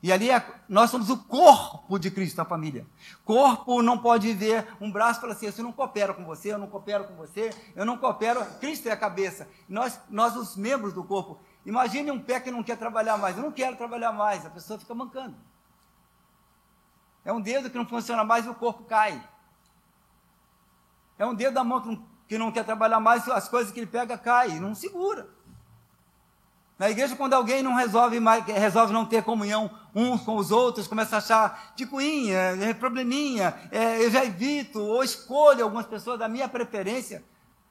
E 0.00 0.12
ali 0.12 0.30
é, 0.30 0.44
nós 0.68 0.90
somos 0.90 1.10
o 1.10 1.18
corpo 1.18 1.98
de 1.98 2.10
Cristo, 2.10 2.40
a 2.40 2.44
família. 2.44 2.86
Corpo 3.24 3.82
não 3.82 3.98
pode 3.98 4.32
ver 4.32 4.66
um 4.80 4.90
braço 4.90 5.18
e 5.18 5.20
falar 5.22 5.32
assim: 5.32 5.46
eu 5.46 5.64
não 5.64 5.72
coopero 5.72 6.14
com 6.14 6.24
você, 6.24 6.52
eu 6.52 6.58
não 6.58 6.68
coopero 6.68 7.04
com 7.04 7.16
você, 7.16 7.50
eu 7.74 7.84
não 7.84 7.98
coopero. 7.98 8.44
Cristo 8.60 8.88
é 8.88 8.92
a 8.92 8.96
cabeça. 8.96 9.48
Nós, 9.68 9.98
nós 10.08 10.36
os 10.36 10.56
membros 10.56 10.92
do 10.92 11.02
corpo. 11.02 11.40
Imagine 11.66 12.12
um 12.12 12.20
pé 12.20 12.38
que 12.38 12.50
não 12.50 12.62
quer 12.62 12.76
trabalhar 12.76 13.18
mais. 13.18 13.36
Eu 13.36 13.42
não 13.42 13.52
quero 13.52 13.76
trabalhar 13.76 14.12
mais. 14.12 14.46
A 14.46 14.50
pessoa 14.50 14.78
fica 14.78 14.94
mancando. 14.94 15.36
É 17.24 17.32
um 17.32 17.40
dedo 17.40 17.68
que 17.68 17.76
não 17.76 17.86
funciona 17.86 18.22
mais 18.22 18.46
e 18.46 18.48
o 18.48 18.54
corpo 18.54 18.84
cai. 18.84 19.20
É 21.18 21.26
um 21.26 21.34
dedo 21.34 21.54
da 21.54 21.64
mão 21.64 21.80
que 21.80 21.88
não, 21.88 22.06
que 22.28 22.38
não 22.38 22.52
quer 22.52 22.64
trabalhar 22.64 23.00
mais, 23.00 23.28
as 23.28 23.48
coisas 23.48 23.72
que 23.72 23.80
ele 23.80 23.86
pega 23.86 24.16
caem, 24.16 24.60
não 24.60 24.74
segura. 24.74 25.28
Na 26.78 26.88
igreja, 26.88 27.16
quando 27.16 27.34
alguém 27.34 27.60
não 27.60 27.74
resolve 27.74 28.20
mais, 28.20 28.44
resolve 28.44 28.92
não 28.92 29.04
ter 29.04 29.24
comunhão 29.24 29.68
uns 29.92 30.20
com 30.20 30.36
os 30.36 30.52
outros, 30.52 30.86
começa 30.86 31.16
a 31.16 31.18
achar 31.18 31.72
ticuinha, 31.74 32.38
é, 32.38 32.72
probleminha, 32.72 33.52
é, 33.72 34.04
eu 34.04 34.08
já 34.08 34.24
evito, 34.24 34.78
ou 34.80 35.02
escolho 35.02 35.64
algumas 35.64 35.86
pessoas 35.86 36.20
da 36.20 36.28
minha 36.28 36.48
preferência, 36.48 37.24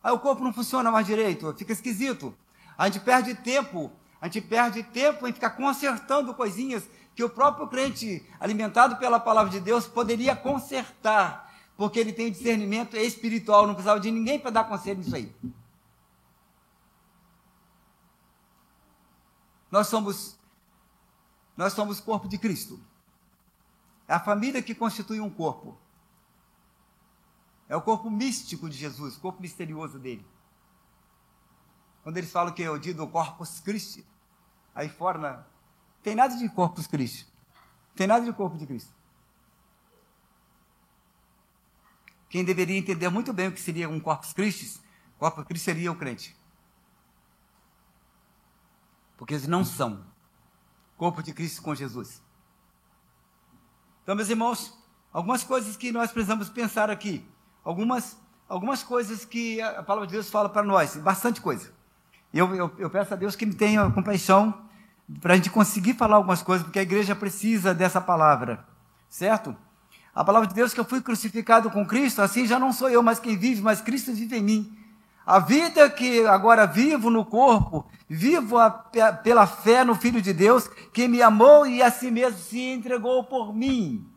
aí 0.04 0.12
o 0.12 0.20
corpo 0.20 0.44
não 0.44 0.52
funciona 0.52 0.92
mais 0.92 1.08
direito, 1.08 1.56
fica 1.58 1.72
esquisito. 1.72 2.36
A 2.78 2.88
gente 2.88 3.00
perde 3.00 3.34
tempo, 3.34 3.90
a 4.20 4.26
gente 4.26 4.42
perde 4.42 4.84
tempo 4.84 5.26
em 5.26 5.32
ficar 5.32 5.52
consertando 5.52 6.34
coisinhas 6.34 6.84
que 7.16 7.24
o 7.24 7.30
próprio 7.30 7.66
crente, 7.68 8.26
alimentado 8.42 8.98
pela 8.98 9.22
palavra 9.22 9.50
de 9.50 9.62
Deus, 9.62 9.88
poderia 9.88 10.36
consertar, 10.36 11.50
porque 11.78 11.98
ele 11.98 12.12
tem 12.12 12.30
discernimento 12.30 12.98
espiritual, 12.98 13.66
não 13.66 13.74
precisava 13.74 14.02
de 14.02 14.12
ninguém 14.12 14.38
para 14.38 14.52
dar 14.52 14.66
conselho 14.66 14.98
nisso 14.98 15.16
aí. 15.16 15.34
Nós 19.72 19.88
somos 19.88 20.38
nós 21.56 21.74
somos 21.74 22.00
corpo 22.00 22.28
de 22.28 22.38
Cristo. 22.38 22.80
É 24.08 24.14
a 24.14 24.20
família 24.20 24.62
que 24.62 24.76
constitui 24.76 25.20
um 25.20 25.30
corpo. 25.30 25.78
É 27.68 27.76
o 27.76 27.82
corpo 27.82 28.10
místico 28.10 28.70
de 28.70 28.78
Jesus, 28.78 29.18
o 29.18 29.20
corpo 29.20 29.42
misterioso 29.42 29.98
dele. 29.98 30.26
Quando 32.04 32.18
eles 32.18 32.32
falam 32.32 32.54
que 32.54 32.64
é 32.64 32.70
o 32.70 32.78
dia 32.78 32.94
do 32.94 33.06
Corpus 33.08 33.60
Christi, 33.60 34.06
aí 34.74 34.88
fora 34.88 35.18
na, 35.18 35.46
tem 36.02 36.16
nada 36.16 36.38
de 36.38 36.48
Corpus 36.48 36.88
Christi. 36.88 37.28
Tem 37.96 38.08
nada 38.08 38.24
de 38.24 38.32
corpo 38.32 38.58
de 38.58 38.66
Cristo. 38.66 38.94
Quem 42.30 42.46
deveria 42.46 42.78
entender 42.78 43.10
muito 43.10 43.34
bem 43.34 43.48
o 43.48 43.52
que 43.52 43.60
seria 43.60 43.90
um 43.90 44.00
Corpus 44.00 44.32
Christi, 44.32 44.80
Corpus 45.18 45.44
Christi 45.46 45.66
seria 45.66 45.92
o 45.92 45.96
crente. 45.96 46.37
Porque 49.18 49.34
eles 49.34 49.48
não 49.48 49.66
são 49.66 50.06
corpo 50.96 51.22
de 51.22 51.34
Cristo 51.34 51.62
com 51.62 51.76
Jesus. 51.76 52.22
Então, 54.04 54.16
meus 54.16 54.30
irmãos, 54.30 54.74
algumas 55.12 55.44
coisas 55.44 55.76
que 55.76 55.92
nós 55.92 56.12
precisamos 56.12 56.48
pensar 56.50 56.90
aqui. 56.90 57.28
Algumas, 57.64 58.18
algumas 58.48 58.84
coisas 58.84 59.26
que 59.26 59.60
a 59.62 59.84
palavra 59.84 60.08
de 60.08 60.14
Deus 60.14 60.30
fala 60.30 60.48
para 60.48 60.64
nós. 60.64 60.96
Bastante 60.96 61.42
coisa. 61.42 61.74
Eu, 62.34 62.56
eu, 62.56 62.72
eu 62.78 62.90
peço 62.90 63.14
a 63.14 63.18
Deus 63.18 63.36
que 63.36 63.46
me 63.46 63.54
tenha 63.54 63.90
compaixão 63.92 64.66
para 65.22 65.34
a 65.34 65.36
gente 65.38 65.50
conseguir 65.50 65.94
falar 65.94 66.18
algumas 66.18 66.42
coisas, 66.42 66.66
porque 66.66 66.80
a 66.80 66.84
igreja 66.84 67.16
precisa 67.16 67.74
dessa 67.74 68.02
palavra, 68.02 68.66
certo? 69.10 69.56
A 70.14 70.24
palavra 70.24 70.48
de 70.48 70.54
Deus 70.54 70.74
que 70.74 70.80
eu 70.80 70.86
fui 70.86 71.02
crucificado 71.02 71.70
com 71.72 71.86
Cristo, 71.86 72.22
assim 72.22 72.46
já 72.46 72.60
não 72.60 72.74
sou 72.74 72.90
eu 72.90 73.02
mais 73.02 73.20
quem 73.20 73.38
vive, 73.38 73.62
mas 73.62 73.82
Cristo 73.82 74.14
vive 74.14 74.38
em 74.38 74.44
mim. 74.44 74.78
A 75.28 75.40
vida 75.40 75.90
que 75.90 76.26
agora 76.26 76.66
vivo 76.66 77.10
no 77.10 77.26
corpo, 77.26 77.86
vivo 78.08 78.58
a, 78.58 78.72
pela 78.72 79.46
fé 79.46 79.84
no 79.84 79.94
Filho 79.94 80.22
de 80.22 80.32
Deus, 80.32 80.70
que 80.94 81.06
me 81.06 81.22
amou 81.22 81.68
e 81.68 81.84
a 81.84 81.92
si 81.92 82.10
mesmo 82.10 82.40
se 82.40 82.62
entregou 82.62 83.26
por 83.26 83.54
mim. 83.54 84.10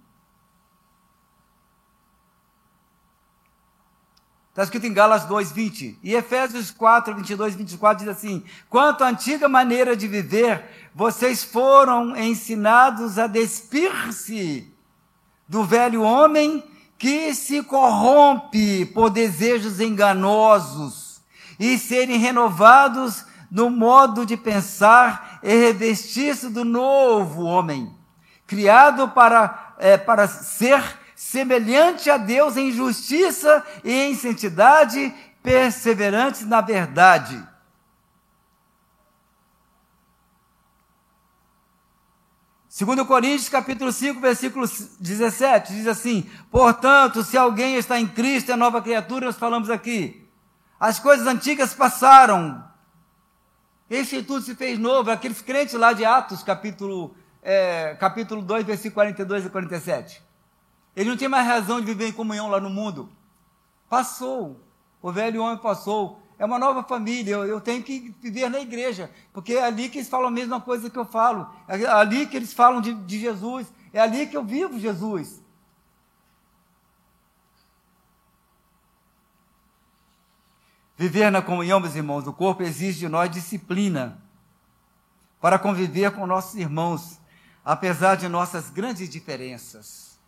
Está 4.51 4.63
escrito 4.63 4.87
em 4.87 4.95
Galas 4.95 5.25
2, 5.25 5.51
20. 5.51 5.99
E 6.01 6.15
Efésios 6.15 6.71
4, 6.71 7.13
22 7.17 7.55
e 7.55 7.59
24 7.59 8.05
diz 8.05 8.17
assim: 8.17 8.45
Quanto 8.69 9.03
à 9.03 9.09
antiga 9.09 9.49
maneira 9.49 9.97
de 9.97 10.07
viver, 10.07 10.65
vocês 10.95 11.43
foram 11.43 12.17
ensinados 12.17 13.19
a 13.19 13.27
despir-se 13.27 14.73
do 15.49 15.65
velho 15.65 16.03
homem 16.03 16.70
que 17.01 17.35
se 17.35 17.63
corrompe 17.63 18.85
por 18.85 19.09
desejos 19.09 19.81
enganosos 19.81 21.23
e 21.59 21.79
serem 21.79 22.19
renovados 22.19 23.25
no 23.51 23.71
modo 23.71 24.27
de 24.27 24.37
pensar 24.37 25.41
e 25.43 25.49
revestir-se 25.49 26.51
do 26.51 26.63
novo 26.63 27.45
homem, 27.45 27.91
criado 28.47 29.09
para, 29.09 29.75
é, 29.79 29.97
para 29.97 30.29
ser 30.29 30.83
semelhante 31.17 32.11
a 32.11 32.19
Deus 32.19 32.59
em 32.59 32.71
justiça 32.71 33.65
e 33.83 33.91
em 33.91 34.15
santidade, 34.15 35.11
perseverantes 35.43 36.45
na 36.45 36.61
verdade. 36.61 37.43
Segundo 42.81 43.05
Coríntios, 43.05 43.51
capítulo 43.51 43.93
5, 43.93 44.21
versículo 44.21 44.67
17, 44.67 45.75
diz 45.75 45.87
assim: 45.87 46.23
Portanto, 46.51 47.23
se 47.23 47.37
alguém 47.37 47.75
está 47.75 48.01
em 48.01 48.09
Cristo, 48.09 48.53
é 48.53 48.57
nova 48.57 48.81
criatura, 48.81 49.27
nós 49.27 49.37
falamos 49.37 49.69
aqui. 49.69 50.27
As 50.81 50.99
coisas 50.99 51.27
antigas 51.27 51.75
passaram. 51.75 52.65
Esse 53.91 54.23
tudo 54.23 54.41
se 54.41 54.55
fez 54.55 54.79
novo. 54.79 55.11
Aqueles 55.11 55.43
crentes 55.43 55.75
lá 55.75 55.93
de 55.93 56.07
Atos, 56.07 56.43
capítulo, 56.43 57.15
é, 57.43 57.99
capítulo 58.01 58.41
2, 58.41 58.65
versículo 58.65 58.95
42 58.95 59.45
e 59.45 59.51
47. 59.51 60.23
Ele 60.97 61.11
não 61.11 61.19
tem 61.19 61.29
mais 61.29 61.47
razão 61.47 61.81
de 61.81 61.87
viver 61.87 62.09
em 62.09 62.13
comunhão 62.13 62.49
lá 62.49 62.59
no 62.59 62.71
mundo. 62.71 63.11
Passou. 63.91 64.59
O 65.03 65.13
velho 65.13 65.43
homem 65.43 65.59
passou. 65.59 66.20
É 66.41 66.45
uma 66.47 66.59
nova 66.59 66.83
família. 66.83 67.33
Eu, 67.33 67.45
eu, 67.45 67.61
tenho 67.61 67.83
que 67.83 68.15
viver 68.19 68.49
na 68.49 68.59
igreja. 68.61 69.11
Porque 69.31 69.53
é 69.53 69.63
ali 69.63 69.91
que 69.91 69.99
eles 69.99 70.09
falam 70.09 70.29
a 70.29 70.31
mesma 70.31 70.59
coisa 70.59 70.89
que 70.89 70.97
eu 70.97 71.05
falo. 71.05 71.47
É 71.69 71.85
ali 71.85 72.27
que 72.27 72.35
eles 72.35 72.55
falam 72.55 72.81
de, 72.81 72.95
de 72.95 73.21
Jesus. 73.21 73.71
É 73.93 74.01
ali 74.01 74.27
que 74.27 74.39
eu 74.39 74.43
vivo 74.43 74.79
Jesus. 74.79 75.43
Viver 80.97 81.31
na 81.31 81.43
comunhão, 81.43 81.79
meus 81.79 81.95
irmãos, 81.95 82.25
do 82.25 82.33
corpo 82.33 82.63
exige 82.63 83.01
de 83.01 83.09
nós 83.09 83.31
disciplina 83.31 84.23
para 85.43 85.59
conviver 85.59 86.11
com 86.13 86.27
nossos 86.27 86.55
irmãos, 86.55 87.21
apesar 87.63 88.15
de 88.15 88.29
nossas 88.29 88.71
grandes 88.71 89.11
diferenças. 89.11 90.19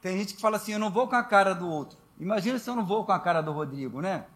Tem 0.00 0.18
gente 0.18 0.34
que 0.34 0.40
fala 0.40 0.56
assim: 0.56 0.72
eu 0.72 0.78
não 0.78 0.90
vou 0.90 1.08
com 1.08 1.16
a 1.16 1.24
cara 1.24 1.52
do 1.52 1.68
outro. 1.68 2.01
Imagina 2.22 2.56
se 2.56 2.70
eu 2.70 2.76
não 2.76 2.86
vou 2.86 3.04
com 3.04 3.10
a 3.10 3.18
cara 3.18 3.42
do 3.42 3.50
Rodrigo, 3.50 4.00
né? 4.00 4.26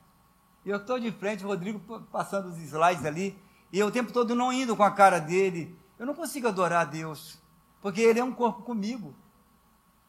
Eu 0.65 0.79
estou 0.79 0.99
de 0.99 1.13
frente, 1.13 1.45
o 1.45 1.47
Rodrigo 1.47 1.79
passando 2.11 2.49
os 2.49 2.59
slides 2.59 3.05
ali, 3.05 3.41
e 3.73 3.79
eu 3.79 3.87
o 3.87 3.93
tempo 3.93 4.13
todo 4.13 4.35
não 4.35 4.53
indo 4.53 4.75
com 4.75 4.83
a 4.83 4.91
cara 4.91 5.21
dele. 5.21 5.79
Eu 5.97 6.05
não 6.05 6.13
consigo 6.13 6.49
adorar 6.49 6.81
a 6.81 6.85
Deus, 6.85 7.41
porque 7.81 8.01
Ele 8.01 8.19
é 8.19 8.25
um 8.25 8.33
corpo 8.33 8.63
comigo. 8.63 9.15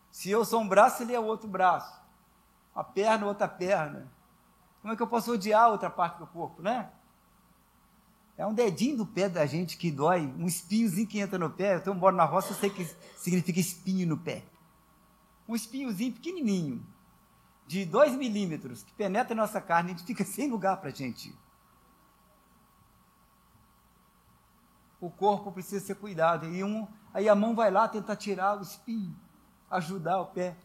Se 0.10 0.28
eu 0.32 0.44
sou 0.44 0.60
um 0.60 0.68
braço, 0.68 1.04
Ele 1.04 1.14
é 1.14 1.20
outro 1.20 1.48
braço. 1.48 2.02
Uma 2.74 2.84
perna, 2.84 3.28
outra 3.28 3.48
perna. 3.48 4.12
Como 4.82 4.92
é 4.92 4.98
que 4.98 5.04
eu 5.04 5.08
posso 5.08 5.32
odiar 5.32 5.66
a 5.66 5.68
outra 5.68 5.92
parte 5.92 6.18
do 6.18 6.26
corpo, 6.26 6.64
né? 6.64 6.90
É 8.36 8.48
um 8.48 8.56
dedinho 8.56 8.98
do 8.98 9.06
pé 9.06 9.30
da 9.30 9.46
gente 9.46 9.78
que 9.78 9.92
dói, 9.92 10.26
um 10.40 10.48
espinhozinho 10.48 11.08
que 11.08 11.20
entra 11.20 11.38
no 11.38 11.52
pé. 11.52 11.80
Eu 11.86 11.94
moro 11.94 12.16
na 12.16 12.26
roça, 12.26 12.54
eu 12.54 12.56
sei 12.56 12.72
que 12.72 12.86
significa 13.16 13.60
espinho 13.60 14.08
no 14.08 14.18
pé 14.18 14.44
um 15.48 15.56
espinhozinho 15.56 16.14
pequenininho, 16.14 16.86
de 17.68 17.86
2 17.86 18.16
milímetros, 18.16 18.82
que 18.82 18.94
penetra 18.94 19.36
na 19.36 19.44
nossa 19.44 19.62
carne, 19.62 19.92
a 19.92 19.98
fica 19.98 20.24
sem 20.26 20.50
lugar 20.50 20.78
para 20.78 20.90
a 20.90 20.94
gente. 20.94 21.36
O 25.00 25.12
corpo 25.12 25.52
precisa 25.52 25.86
ser 25.86 25.96
cuidado. 25.96 26.48
E 26.48 26.64
um, 26.64 26.88
aí 27.14 27.30
a 27.30 27.36
mão 27.36 27.54
vai 27.54 27.70
lá 27.70 27.88
tentar 27.88 28.16
tirar 28.16 28.58
o 28.58 28.62
espinho, 28.62 29.16
ajudar 29.70 30.20
o 30.20 30.28
pé. 30.28 30.58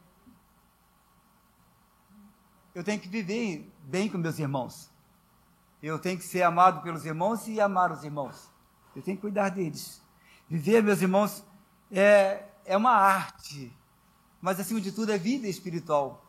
Eu 2.74 2.82
tenho 2.82 2.98
que 2.98 3.08
viver 3.08 3.70
bem 3.82 4.08
com 4.08 4.16
meus 4.16 4.38
irmãos. 4.38 4.90
Eu 5.82 5.98
tenho 5.98 6.16
que 6.16 6.24
ser 6.24 6.42
amado 6.42 6.82
pelos 6.82 7.04
irmãos 7.04 7.46
e 7.46 7.60
amar 7.60 7.92
os 7.92 8.04
irmãos. 8.04 8.50
Eu 8.96 9.02
tenho 9.02 9.18
que 9.18 9.20
cuidar 9.20 9.50
deles. 9.50 10.00
Viver, 10.48 10.82
meus 10.82 11.02
irmãos, 11.02 11.44
é, 11.90 12.46
é 12.64 12.76
uma 12.76 12.92
arte 12.92 13.76
mas 14.42 14.58
acima 14.58 14.80
de 14.80 14.90
tudo 14.90 15.12
é 15.12 15.16
vida 15.16 15.46
espiritual. 15.46 16.26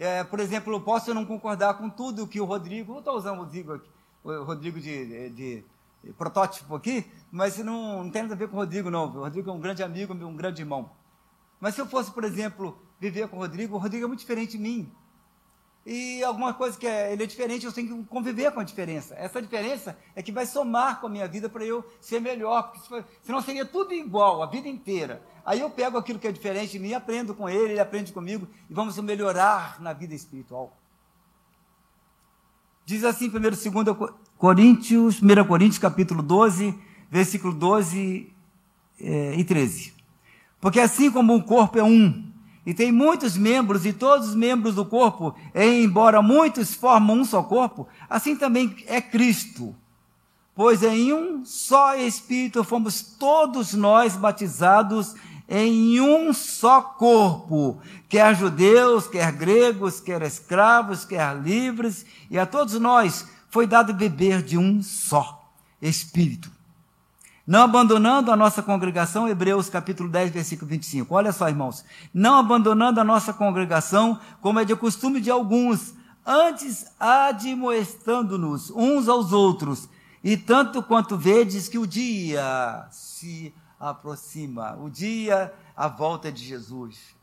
É, 0.00 0.24
por 0.24 0.40
exemplo, 0.40 0.72
eu 0.72 0.80
posso 0.80 1.12
não 1.12 1.26
concordar 1.26 1.74
com 1.74 1.90
tudo 1.90 2.26
que 2.26 2.40
o 2.40 2.46
Rodrigo, 2.46 2.90
vou 2.90 3.00
estar 3.00 3.12
usando 3.12 3.36
o 3.36 3.42
Rodrigo, 3.42 3.74
aqui, 3.74 3.90
o 4.24 4.42
Rodrigo 4.44 4.80
de, 4.80 5.30
de, 5.30 5.64
de, 6.02 6.12
protótipo 6.14 6.74
aqui, 6.74 7.04
mas 7.30 7.58
não, 7.58 8.04
não 8.04 8.10
tem 8.10 8.22
nada 8.22 8.32
a 8.32 8.36
ver 8.38 8.48
com 8.48 8.56
o 8.56 8.60
Rodrigo, 8.60 8.90
não. 8.90 9.04
O 9.04 9.20
Rodrigo 9.20 9.50
é 9.50 9.52
um 9.52 9.60
grande 9.60 9.82
amigo, 9.82 10.14
um 10.14 10.34
grande 10.34 10.62
irmão. 10.62 10.90
Mas 11.60 11.74
se 11.74 11.82
eu 11.82 11.86
fosse, 11.86 12.10
por 12.10 12.24
exemplo, 12.24 12.80
viver 12.98 13.28
com 13.28 13.36
o 13.36 13.40
Rodrigo, 13.40 13.76
o 13.76 13.78
Rodrigo 13.78 14.06
é 14.06 14.08
muito 14.08 14.20
diferente 14.20 14.52
de 14.52 14.58
mim 14.58 14.90
e 15.92 16.22
alguma 16.22 16.54
coisa 16.54 16.78
que 16.78 16.86
é, 16.86 17.12
ele 17.12 17.24
é 17.24 17.26
diferente, 17.26 17.66
eu 17.66 17.72
tenho 17.72 17.88
que 17.88 18.04
conviver 18.04 18.52
com 18.52 18.60
a 18.60 18.62
diferença. 18.62 19.12
Essa 19.16 19.42
diferença 19.42 19.98
é 20.14 20.22
que 20.22 20.30
vai 20.30 20.46
somar 20.46 21.00
com 21.00 21.08
a 21.08 21.10
minha 21.10 21.26
vida 21.26 21.48
para 21.48 21.64
eu 21.64 21.84
ser 22.00 22.20
melhor, 22.20 22.70
porque 22.70 23.04
senão 23.24 23.42
seria 23.42 23.64
tudo 23.64 23.92
igual 23.92 24.40
a 24.40 24.46
vida 24.46 24.68
inteira. 24.68 25.20
Aí 25.44 25.58
eu 25.58 25.68
pego 25.68 25.98
aquilo 25.98 26.20
que 26.20 26.28
é 26.28 26.30
diferente 26.30 26.70
de 26.70 26.78
mim, 26.78 26.92
aprendo 26.92 27.34
com 27.34 27.48
ele, 27.48 27.72
ele 27.72 27.80
aprende 27.80 28.12
comigo 28.12 28.46
e 28.70 28.72
vamos 28.72 28.96
melhorar 28.98 29.82
na 29.82 29.92
vida 29.92 30.14
espiritual. 30.14 30.78
Diz 32.86 33.02
assim, 33.02 33.28
primeiro, 33.28 33.56
2 33.56 34.12
Coríntios, 34.38 35.20
1 35.20 35.44
Coríntios, 35.44 35.78
capítulo 35.78 36.22
12, 36.22 36.72
versículo 37.10 37.52
12 37.52 38.32
eh, 39.00 39.34
e 39.36 39.42
13. 39.42 39.92
Porque 40.60 40.78
assim 40.78 41.10
como 41.10 41.34
um 41.34 41.40
corpo 41.40 41.80
é 41.80 41.82
um, 41.82 42.29
e 42.64 42.74
tem 42.74 42.92
muitos 42.92 43.36
membros, 43.36 43.86
e 43.86 43.92
todos 43.92 44.28
os 44.28 44.34
membros 44.34 44.74
do 44.74 44.84
corpo, 44.84 45.34
e 45.54 45.82
embora 45.82 46.20
muitos 46.20 46.74
formam 46.74 47.20
um 47.20 47.24
só 47.24 47.42
corpo, 47.42 47.88
assim 48.08 48.36
também 48.36 48.76
é 48.86 49.00
Cristo. 49.00 49.74
Pois 50.54 50.82
em 50.82 51.12
um 51.12 51.44
só 51.44 51.96
Espírito 51.96 52.62
fomos 52.62 53.00
todos 53.00 53.72
nós 53.72 54.16
batizados 54.16 55.14
em 55.48 56.00
um 56.00 56.32
só 56.32 56.80
corpo, 56.82 57.80
quer 58.08 58.36
judeus, 58.36 59.08
quer 59.08 59.32
gregos, 59.32 59.98
quer 59.98 60.22
escravos, 60.22 61.04
quer 61.04 61.34
livres, 61.36 62.04
e 62.30 62.38
a 62.38 62.46
todos 62.46 62.74
nós 62.74 63.26
foi 63.48 63.66
dado 63.66 63.94
beber 63.94 64.42
de 64.42 64.58
um 64.58 64.82
só 64.82 65.50
Espírito 65.80 66.59
não 67.50 67.62
abandonando 67.62 68.30
a 68.30 68.36
nossa 68.36 68.62
congregação, 68.62 69.26
Hebreus 69.26 69.68
capítulo 69.68 70.08
10, 70.08 70.30
versículo 70.30 70.68
25. 70.68 71.12
Olha 71.12 71.32
só, 71.32 71.48
irmãos. 71.48 71.84
Não 72.14 72.38
abandonando 72.38 73.00
a 73.00 73.04
nossa 73.04 73.32
congregação, 73.32 74.20
como 74.40 74.60
é 74.60 74.64
de 74.64 74.76
costume 74.76 75.20
de 75.20 75.32
alguns, 75.32 75.92
antes 76.24 76.86
admoestando-nos 77.00 78.70
uns 78.70 79.08
aos 79.08 79.32
outros, 79.32 79.88
e 80.22 80.36
tanto 80.36 80.80
quanto 80.80 81.16
vedes 81.16 81.68
que 81.68 81.76
o 81.76 81.88
dia 81.88 82.86
se 82.92 83.52
aproxima, 83.80 84.76
o 84.76 84.88
dia, 84.88 85.52
a 85.76 85.88
volta 85.88 86.30
de 86.30 86.44
Jesus. 86.44 87.16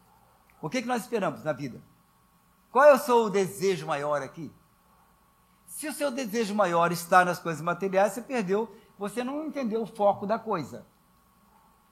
O 0.61 0.69
que, 0.69 0.81
que 0.81 0.89
nós 0.89 1.03
esperamos 1.03 1.41
na 1.41 1.53
vida? 1.53 1.81
Qual 2.69 2.83
é 2.83 2.93
o 2.93 2.99
seu 2.99 3.29
desejo 3.29 3.87
maior 3.87 4.21
aqui? 4.21 4.51
Se 5.67 5.87
o 5.87 5.93
seu 5.93 6.11
desejo 6.11 6.53
maior 6.53 6.91
está 6.91 7.23
nas 7.23 7.39
coisas 7.39 7.61
materiais, 7.61 8.11
você 8.11 8.21
perdeu 8.21 8.69
você 8.97 9.23
não 9.23 9.45
entendeu 9.45 9.81
o 9.81 9.85
foco 9.85 10.25
da 10.25 10.39
coisa. 10.39 10.85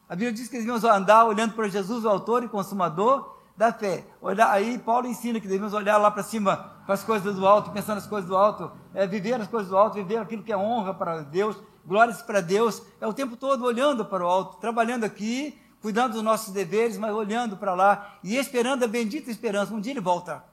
A 0.07 0.15
Bíblia 0.15 0.33
diz 0.33 0.47
que 0.47 0.57
devemos 0.57 0.83
andar 0.83 1.25
olhando 1.25 1.53
para 1.53 1.67
Jesus, 1.67 2.05
o 2.05 2.09
autor 2.09 2.43
e 2.43 2.49
consumador 2.49 3.35
da 3.57 3.71
fé. 3.71 4.05
Olhar, 4.21 4.51
aí 4.51 4.77
Paulo 4.77 5.07
ensina 5.07 5.39
que 5.39 5.47
devemos 5.47 5.73
olhar 5.73 5.97
lá 5.97 6.11
para 6.11 6.23
cima, 6.23 6.57
para 6.85 6.93
as 6.93 7.03
coisas 7.03 7.35
do 7.35 7.47
alto, 7.47 7.71
pensar 7.71 7.95
nas 7.95 8.05
coisas 8.05 8.29
do 8.29 8.35
alto, 8.35 8.71
é, 8.93 9.07
viver 9.07 9.39
as 9.39 9.47
coisas 9.47 9.69
do 9.69 9.77
alto, 9.77 9.95
viver 9.95 10.17
aquilo 10.17 10.43
que 10.43 10.51
é 10.51 10.57
honra 10.57 10.93
para 10.93 11.21
Deus, 11.21 11.57
glórias 11.85 12.21
para 12.21 12.41
Deus. 12.41 12.83
É 13.01 13.07
o 13.07 13.13
tempo 13.13 13.35
todo 13.35 13.63
olhando 13.63 14.05
para 14.05 14.23
o 14.23 14.27
alto, 14.27 14.57
trabalhando 14.57 15.03
aqui, 15.03 15.59
cuidando 15.81 16.13
dos 16.13 16.21
nossos 16.21 16.53
deveres, 16.53 16.97
mas 16.97 17.13
olhando 17.13 17.57
para 17.57 17.73
lá 17.73 18.17
e 18.23 18.35
esperando 18.35 18.83
a 18.83 18.87
bendita 18.87 19.31
esperança. 19.31 19.73
Um 19.73 19.79
dia 19.79 19.93
ele 19.93 20.01
volta. 20.01 20.43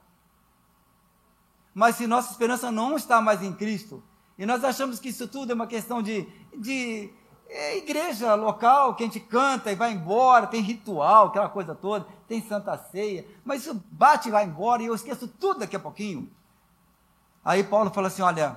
Mas 1.74 1.96
se 1.96 2.06
nossa 2.06 2.30
esperança 2.30 2.70
não 2.70 2.96
está 2.96 3.20
mais 3.20 3.42
em 3.42 3.52
Cristo, 3.52 4.02
e 4.38 4.46
nós 4.46 4.64
achamos 4.64 4.98
que 4.98 5.08
isso 5.08 5.28
tudo 5.28 5.52
é 5.52 5.54
uma 5.54 5.66
questão 5.66 6.02
de, 6.02 6.26
de 6.58 7.10
é, 7.48 7.76
igreja 7.76 8.34
local, 8.34 8.94
que 8.94 9.02
a 9.02 9.06
gente 9.06 9.20
canta 9.20 9.70
e 9.70 9.74
vai 9.74 9.92
embora, 9.92 10.46
tem 10.46 10.62
ritual, 10.62 11.26
aquela 11.26 11.48
coisa 11.48 11.74
toda, 11.74 12.06
tem 12.26 12.40
santa 12.40 12.76
ceia, 12.78 13.26
mas 13.44 13.62
isso 13.62 13.82
bate 13.90 14.28
e 14.28 14.32
vai 14.32 14.44
embora 14.44 14.82
e 14.82 14.86
eu 14.86 14.94
esqueço 14.94 15.28
tudo 15.28 15.60
daqui 15.60 15.76
a 15.76 15.80
pouquinho. 15.80 16.30
Aí 17.44 17.62
Paulo 17.62 17.90
fala 17.90 18.08
assim: 18.08 18.22
olha, 18.22 18.56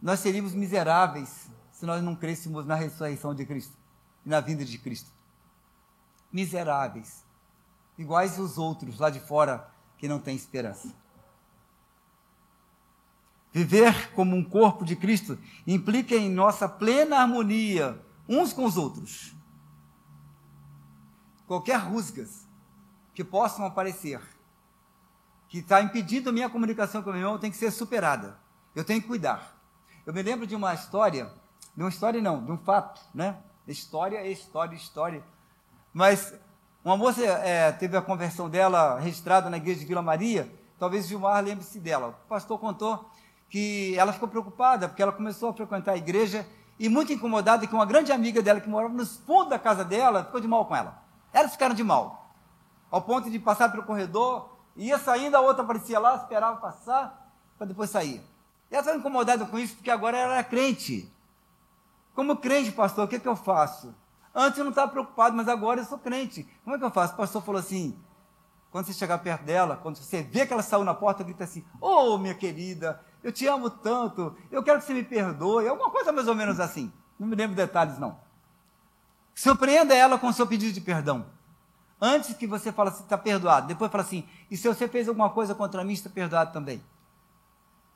nós 0.00 0.20
seríamos 0.20 0.54
miseráveis 0.54 1.50
se 1.72 1.84
nós 1.84 2.02
não 2.02 2.14
crêssemos 2.14 2.64
na 2.64 2.74
ressurreição 2.74 3.34
de 3.34 3.44
Cristo 3.44 3.76
e 4.24 4.28
na 4.28 4.40
vinda 4.40 4.64
de 4.64 4.78
Cristo. 4.78 5.10
Miseráveis, 6.32 7.24
iguais 7.98 8.38
os 8.38 8.56
outros 8.56 8.98
lá 8.98 9.10
de 9.10 9.20
fora 9.20 9.68
que 9.98 10.06
não 10.06 10.18
têm 10.18 10.36
esperança. 10.36 10.94
Viver 13.56 14.12
como 14.12 14.36
um 14.36 14.44
corpo 14.44 14.84
de 14.84 14.94
Cristo 14.94 15.38
implica 15.66 16.14
em 16.14 16.28
nossa 16.28 16.68
plena 16.68 17.20
harmonia 17.20 17.98
uns 18.28 18.52
com 18.52 18.66
os 18.66 18.76
outros. 18.76 19.34
Qualquer 21.46 21.78
rusgas 21.78 22.46
que 23.14 23.24
possam 23.24 23.64
aparecer, 23.64 24.20
que 25.48 25.60
está 25.60 25.80
impedindo 25.80 26.28
a 26.28 26.32
minha 26.34 26.50
comunicação 26.50 27.02
com 27.02 27.08
o 27.08 27.12
meu 27.14 27.22
irmão, 27.22 27.38
tem 27.38 27.50
que 27.50 27.56
ser 27.56 27.70
superada. 27.70 28.38
Eu 28.74 28.84
tenho 28.84 29.00
que 29.00 29.08
cuidar. 29.08 29.58
Eu 30.04 30.12
me 30.12 30.22
lembro 30.22 30.46
de 30.46 30.54
uma 30.54 30.74
história, 30.74 31.32
de 31.74 31.82
uma 31.82 31.88
história 31.88 32.20
não, 32.20 32.44
de 32.44 32.52
um 32.52 32.58
fato, 32.58 33.00
né? 33.14 33.38
História 33.66 34.22
história, 34.30 34.76
história. 34.76 35.24
Mas 35.94 36.34
uma 36.84 36.94
moça 36.94 37.22
é, 37.24 37.72
teve 37.72 37.96
a 37.96 38.02
conversão 38.02 38.50
dela 38.50 39.00
registrada 39.00 39.48
na 39.48 39.56
igreja 39.56 39.80
de 39.80 39.86
Vila 39.86 40.02
Maria, 40.02 40.46
talvez 40.78 41.08
Gilmar 41.08 41.42
lembre-se 41.42 41.80
dela. 41.80 42.08
O 42.26 42.28
pastor 42.28 42.58
contou 42.58 43.10
que 43.48 43.96
ela 43.96 44.12
ficou 44.12 44.28
preocupada, 44.28 44.88
porque 44.88 45.02
ela 45.02 45.12
começou 45.12 45.50
a 45.50 45.54
frequentar 45.54 45.92
a 45.92 45.96
igreja 45.96 46.46
e 46.78 46.88
muito 46.88 47.12
incomodada 47.12 47.66
que 47.66 47.74
uma 47.74 47.86
grande 47.86 48.12
amiga 48.12 48.42
dela 48.42 48.60
que 48.60 48.68
morava 48.68 48.92
nos 48.92 49.16
fundos 49.18 49.50
da 49.50 49.58
casa 49.58 49.84
dela 49.84 50.24
ficou 50.24 50.40
de 50.40 50.48
mal 50.48 50.66
com 50.66 50.76
ela. 50.76 51.02
Elas 51.32 51.52
ficaram 51.52 51.74
de 51.74 51.84
mal, 51.84 52.34
ao 52.90 53.02
ponto 53.02 53.30
de 53.30 53.38
passar 53.38 53.70
pelo 53.70 53.82
corredor, 53.82 54.56
ia 54.76 54.98
saindo, 54.98 55.36
a 55.36 55.40
outra 55.40 55.62
aparecia 55.62 55.98
lá, 55.98 56.16
esperava 56.16 56.56
passar, 56.56 57.32
para 57.56 57.66
depois 57.66 57.90
sair. 57.90 58.22
E 58.70 58.74
ela 58.74 58.80
estava 58.80 58.98
incomodada 58.98 59.46
com 59.46 59.58
isso, 59.58 59.76
porque 59.76 59.90
agora 59.90 60.16
ela 60.16 60.34
era 60.34 60.44
crente. 60.44 61.10
Como 62.14 62.36
crente, 62.36 62.72
pastor, 62.72 63.04
o 63.04 63.08
que, 63.08 63.18
que 63.18 63.28
eu 63.28 63.36
faço? 63.36 63.94
Antes 64.34 64.58
eu 64.58 64.64
não 64.64 64.70
estava 64.70 64.90
preocupado, 64.90 65.36
mas 65.36 65.48
agora 65.48 65.80
eu 65.80 65.84
sou 65.84 65.98
crente. 65.98 66.46
Como 66.64 66.76
é 66.76 66.78
que 66.78 66.84
eu 66.84 66.90
faço? 66.90 67.14
O 67.14 67.16
pastor 67.16 67.42
falou 67.42 67.58
assim: 67.58 67.98
quando 68.70 68.86
você 68.86 68.92
chegar 68.92 69.18
perto 69.18 69.44
dela, 69.44 69.76
quando 69.76 69.96
você 69.96 70.22
vê 70.22 70.46
que 70.46 70.52
ela 70.52 70.62
saiu 70.62 70.84
na 70.84 70.92
porta, 70.92 71.24
grita 71.24 71.44
assim: 71.44 71.64
Ô 71.80 72.14
oh, 72.14 72.18
minha 72.18 72.34
querida, 72.34 73.02
eu 73.26 73.32
te 73.32 73.44
amo 73.44 73.68
tanto, 73.68 74.36
eu 74.52 74.62
quero 74.62 74.78
que 74.78 74.84
você 74.84 74.94
me 74.94 75.02
perdoe. 75.02 75.66
Alguma 75.66 75.90
coisa 75.90 76.12
mais 76.12 76.28
ou 76.28 76.34
menos 76.36 76.60
assim. 76.60 76.92
Não 77.18 77.26
me 77.26 77.34
lembro 77.34 77.56
detalhes, 77.56 77.98
não. 77.98 78.20
Surpreenda 79.34 79.92
ela 79.92 80.16
com 80.16 80.28
o 80.28 80.32
seu 80.32 80.46
pedido 80.46 80.72
de 80.72 80.80
perdão. 80.80 81.26
Antes 82.00 82.36
que 82.36 82.46
você 82.46 82.70
fale 82.70 82.90
assim, 82.90 83.02
está 83.02 83.18
perdoado. 83.18 83.66
Depois 83.66 83.90
fala 83.90 84.04
assim, 84.04 84.24
e 84.48 84.56
se 84.56 84.68
você 84.68 84.86
fez 84.86 85.08
alguma 85.08 85.28
coisa 85.28 85.56
contra 85.56 85.82
mim, 85.82 85.92
está 85.92 86.08
perdoado 86.08 86.52
também. 86.52 86.80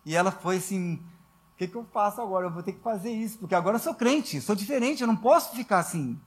E 0.04 0.16
ela 0.16 0.32
foi 0.32 0.56
assim, 0.56 0.94
o 0.94 1.56
que, 1.56 1.68
que 1.68 1.76
eu 1.76 1.86
faço 1.92 2.20
agora? 2.20 2.46
Eu 2.46 2.50
vou 2.50 2.64
ter 2.64 2.72
que 2.72 2.80
fazer 2.80 3.12
isso, 3.12 3.38
porque 3.38 3.54
agora 3.54 3.76
eu 3.76 3.80
sou 3.80 3.94
crente, 3.94 4.40
sou 4.40 4.56
diferente, 4.56 5.02
eu 5.02 5.06
não 5.06 5.16
posso 5.16 5.54
ficar 5.54 5.78
assim. 5.78 6.20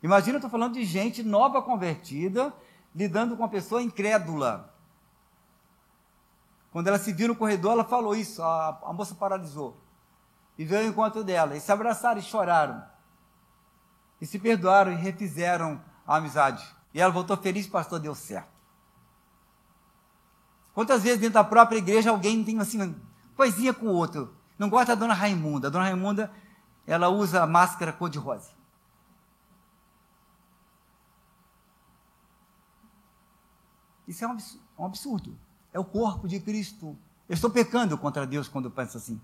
Imagina, 0.00 0.34
eu 0.34 0.38
estou 0.38 0.50
falando 0.50 0.74
de 0.74 0.84
gente 0.84 1.24
nova 1.24 1.60
convertida, 1.60 2.54
lidando 2.94 3.36
com 3.36 3.42
uma 3.42 3.48
pessoa 3.48 3.82
incrédula. 3.82 4.72
Quando 6.78 6.86
ela 6.86 6.98
se 7.00 7.12
viu 7.12 7.26
no 7.26 7.34
corredor, 7.34 7.72
ela 7.72 7.82
falou 7.82 8.14
isso, 8.14 8.40
a, 8.40 8.68
a 8.84 8.92
moça 8.92 9.12
paralisou. 9.12 9.82
E 10.56 10.64
veio 10.64 10.82
ao 10.82 10.88
encontro 10.88 11.24
dela, 11.24 11.56
e 11.56 11.60
se 11.60 11.72
abraçaram 11.72 12.20
e 12.20 12.22
choraram. 12.22 12.84
E 14.20 14.24
se 14.24 14.38
perdoaram 14.38 14.92
e 14.92 14.94
refizeram 14.94 15.82
a 16.06 16.18
amizade. 16.18 16.64
E 16.94 17.00
ela 17.00 17.12
voltou 17.12 17.36
feliz, 17.36 17.66
pastor, 17.66 17.98
deu 17.98 18.14
certo. 18.14 18.52
Quantas 20.72 21.02
vezes 21.02 21.18
dentro 21.18 21.34
da 21.34 21.42
própria 21.42 21.78
igreja 21.78 22.10
alguém 22.10 22.44
tem 22.44 22.60
assim, 22.60 22.94
coisinha 23.34 23.74
com 23.74 23.86
o 23.86 23.92
outro. 23.92 24.36
Não 24.56 24.70
gosta 24.70 24.94
da 24.94 25.00
dona 25.00 25.14
Raimunda. 25.14 25.66
A 25.66 25.70
dona 25.72 25.82
Raimunda, 25.82 26.32
ela 26.86 27.08
usa 27.08 27.44
máscara 27.44 27.92
cor-de-rosa. 27.92 28.52
Isso 34.06 34.24
é 34.24 34.28
um 34.78 34.84
absurdo. 34.86 35.47
É 35.78 35.80
o 35.80 35.84
corpo 35.84 36.26
de 36.26 36.40
Cristo. 36.40 36.98
Eu 37.28 37.34
estou 37.34 37.48
pecando 37.48 37.96
contra 37.96 38.26
Deus 38.26 38.48
quando 38.48 38.64
eu 38.64 38.70
penso 38.72 38.96
assim. 38.96 39.20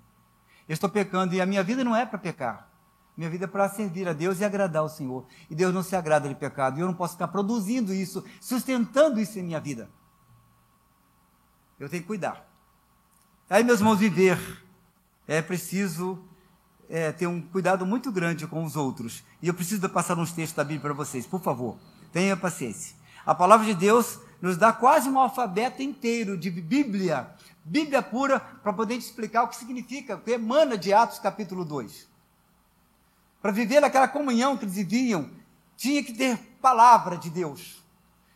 Eu 0.69 0.75
estou 0.75 0.89
pecando 0.89 1.35
e 1.35 1.41
a 1.41 1.47
minha 1.47 1.65
vida 1.65 1.83
não 1.83 1.97
é 1.97 2.07
para 2.07 2.17
pecar. 2.17 2.71
Minha 3.17 3.29
vida 3.29 3.47
é 3.47 3.49
para 3.49 3.69
servir 3.69 4.09
a 4.09 4.13
Deus 4.13 4.39
e 4.39 4.45
agradar 4.45 4.85
o 4.85 4.89
Senhor. 4.89 5.27
E 5.51 5.55
Deus 5.55 5.75
não 5.75 5.83
se 5.83 5.97
agrada 5.97 6.29
de 6.29 6.35
pecado. 6.37 6.79
E 6.79 6.81
eu 6.81 6.87
não 6.87 6.95
posso 6.95 7.15
ficar 7.15 7.27
produzindo 7.27 7.93
isso, 7.93 8.25
sustentando 8.41 9.19
isso 9.19 9.37
em 9.37 9.43
minha 9.43 9.59
vida. 9.59 9.91
Eu 11.77 11.89
tenho 11.89 12.03
que 12.03 12.07
cuidar. 12.07 12.49
Aí, 13.51 13.65
meus 13.65 13.81
irmãos, 13.81 13.99
viver 13.99 14.39
é 15.27 15.43
preciso 15.43 16.23
é, 16.89 17.11
ter 17.11 17.27
um 17.27 17.43
cuidado 17.43 17.85
muito 17.85 18.13
grande 18.13 18.47
com 18.47 18.63
os 18.63 18.77
outros. 18.77 19.25
E 19.43 19.49
eu 19.49 19.55
preciso 19.55 19.89
passar 19.89 20.17
uns 20.17 20.31
textos 20.31 20.55
da 20.57 20.63
Bíblia 20.63 20.83
para 20.83 20.93
vocês, 20.93 21.27
por 21.27 21.41
favor. 21.41 21.77
Tenha 22.13 22.37
paciência. 22.37 22.95
A 23.27 23.35
palavra 23.35 23.67
de 23.67 23.75
Deus 23.75 24.21
nos 24.45 24.59
dá 24.59 24.75
quase 24.75 25.09
um 25.09 25.19
alfabeto 25.19 25.81
inteiro 25.81 26.37
de 26.37 26.51
Bíblia, 26.51 27.27
Bíblia 27.65 28.03
pura, 28.03 28.39
para 28.39 28.75
poder 28.75 28.95
explicar 28.95 29.43
o 29.43 29.49
que 29.49 29.57
significa, 29.57 30.17
o 30.17 30.21
que 30.21 30.33
emana 30.33 30.77
de 30.77 30.93
Atos 30.93 31.19
capítulo 31.19 31.65
2. 31.65 32.07
Para 33.41 33.51
viver 33.53 33.81
naquela 33.81 34.07
comunhão 34.07 34.55
que 34.55 34.67
eles 34.67 34.75
viviam, 34.75 35.31
tinha 35.79 36.05
que 36.05 36.13
ter 36.13 36.37
palavra 36.61 37.17
de 37.17 37.31
Deus. 37.31 37.83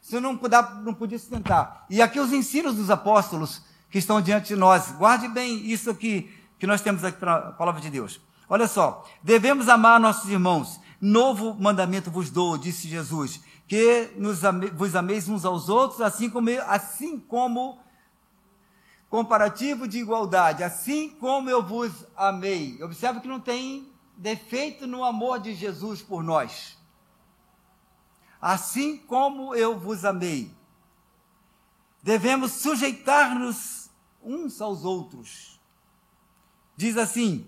Você 0.00 0.18
não, 0.18 0.34
podia, 0.34 0.62
não 0.62 0.94
podia 0.94 1.18
se 1.18 1.28
tentar. 1.28 1.84
E 1.90 2.00
aqui 2.00 2.18
os 2.18 2.32
ensinos 2.32 2.74
dos 2.74 2.88
apóstolos 2.88 3.62
que 3.90 3.98
estão 3.98 4.18
diante 4.22 4.48
de 4.48 4.56
nós. 4.56 4.90
Guarde 4.92 5.28
bem 5.28 5.66
isso 5.70 5.90
aqui 5.90 6.34
que 6.58 6.66
nós 6.66 6.80
temos 6.80 7.04
aqui 7.04 7.18
para 7.18 7.36
a 7.36 7.52
palavra 7.52 7.82
de 7.82 7.90
Deus. 7.90 8.18
Olha 8.48 8.66
só, 8.66 9.06
devemos 9.22 9.68
amar 9.68 10.00
nossos 10.00 10.30
irmãos. 10.30 10.80
Novo 10.98 11.54
mandamento 11.60 12.10
vos 12.10 12.30
dou, 12.30 12.56
disse 12.56 12.88
Jesus, 12.88 13.42
que 13.68 14.10
nos 14.16 14.44
ame, 14.44 14.70
vos 14.70 14.96
ameis 14.96 15.28
uns 15.28 15.44
aos 15.44 15.68
outros, 15.68 16.00
assim 16.00 16.30
como, 16.30 16.48
assim 16.66 17.20
como 17.20 17.78
comparativo 19.10 19.86
de 19.86 19.98
igualdade, 19.98 20.64
assim 20.64 21.10
como 21.10 21.50
eu 21.50 21.62
vos 21.62 21.92
amei. 22.16 22.82
Observe 22.82 23.20
que 23.20 23.28
não 23.28 23.38
tem 23.38 23.92
defeito 24.16 24.86
no 24.86 25.04
amor 25.04 25.38
de 25.38 25.54
Jesus 25.54 26.00
por 26.00 26.24
nós. 26.24 26.78
Assim 28.40 28.96
como 28.96 29.54
eu 29.54 29.78
vos 29.78 30.04
amei. 30.04 30.50
Devemos 32.02 32.52
sujeitar-nos 32.52 33.90
uns 34.22 34.62
aos 34.62 34.82
outros. 34.82 35.60
Diz 36.74 36.96
assim: 36.96 37.46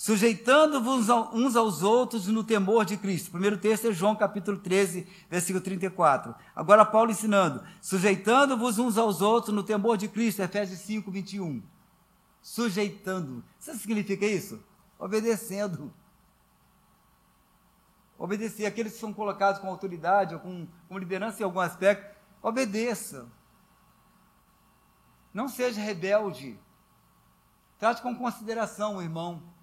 sujeitando-vos 0.00 1.10
uns 1.10 1.54
aos 1.54 1.82
outros 1.82 2.26
no 2.26 2.42
temor 2.42 2.86
de 2.86 2.96
Cristo. 2.96 3.28
O 3.28 3.32
primeiro 3.32 3.58
texto 3.58 3.86
é 3.86 3.92
João 3.92 4.16
capítulo 4.16 4.56
13, 4.56 5.06
versículo 5.28 5.62
34. 5.62 6.34
Agora 6.56 6.86
Paulo 6.86 7.10
ensinando, 7.10 7.62
sujeitando-vos 7.82 8.78
uns 8.78 8.96
aos 8.96 9.20
outros 9.20 9.54
no 9.54 9.62
temor 9.62 9.98
de 9.98 10.08
Cristo, 10.08 10.40
Efésios 10.40 10.80
5, 10.80 11.10
21. 11.10 11.62
Sujeitando. 12.40 13.44
Sabe 13.58 13.76
o 13.76 13.78
que 13.78 13.86
significa 13.86 14.24
isso? 14.24 14.58
Obedecendo. 14.98 15.92
Obedecer. 18.18 18.64
Aqueles 18.64 18.94
que 18.94 19.00
são 19.00 19.12
colocados 19.12 19.60
com 19.60 19.68
autoridade 19.68 20.34
ou 20.34 20.40
com, 20.40 20.66
com 20.88 20.96
liderança 20.96 21.42
em 21.42 21.44
algum 21.44 21.60
aspecto, 21.60 22.16
obedeça. 22.40 23.28
Não 25.34 25.46
seja 25.46 25.78
rebelde. 25.78 26.58
Trate 27.78 28.00
com 28.00 28.16
consideração 28.16 28.96
o 28.96 29.02
irmão. 29.02 29.59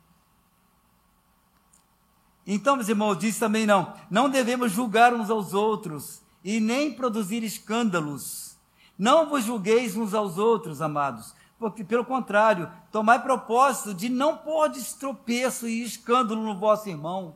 Então, 2.50 2.78
meus 2.78 2.88
irmãos, 2.88 3.18
diz 3.18 3.38
também 3.38 3.66
não, 3.66 3.94
não 4.10 4.30
devemos 4.30 4.72
julgar 4.72 5.14
uns 5.14 5.30
aos 5.30 5.54
outros 5.54 6.22
e 6.42 6.62
nem 6.62 6.94
produzir 6.94 7.44
escândalos. 7.44 8.56
Não 8.98 9.28
vos 9.30 9.44
julgueis 9.44 9.98
uns 9.98 10.14
aos 10.14 10.38
outros, 10.38 10.82
amados, 10.82 11.36
porque, 11.60 11.84
pelo 11.84 12.06
contrário, 12.06 12.72
tomai 12.90 13.22
propósito 13.22 13.94
de 13.94 14.08
não 14.08 14.38
pôr 14.38 14.70
destropeço 14.70 15.68
e 15.68 15.84
escândalo 15.84 16.42
no 16.42 16.58
vosso 16.58 16.88
irmão. 16.88 17.36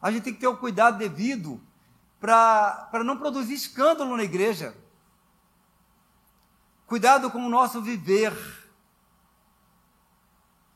A 0.00 0.12
gente 0.12 0.22
tem 0.22 0.34
que 0.34 0.40
ter 0.40 0.46
o 0.46 0.56
cuidado 0.56 0.96
devido 0.96 1.60
para 2.20 3.02
não 3.04 3.16
produzir 3.16 3.54
escândalo 3.54 4.16
na 4.16 4.22
igreja. 4.22 4.72
Cuidado 6.86 7.28
com 7.28 7.44
o 7.44 7.50
nosso 7.50 7.82
viver 7.82 8.32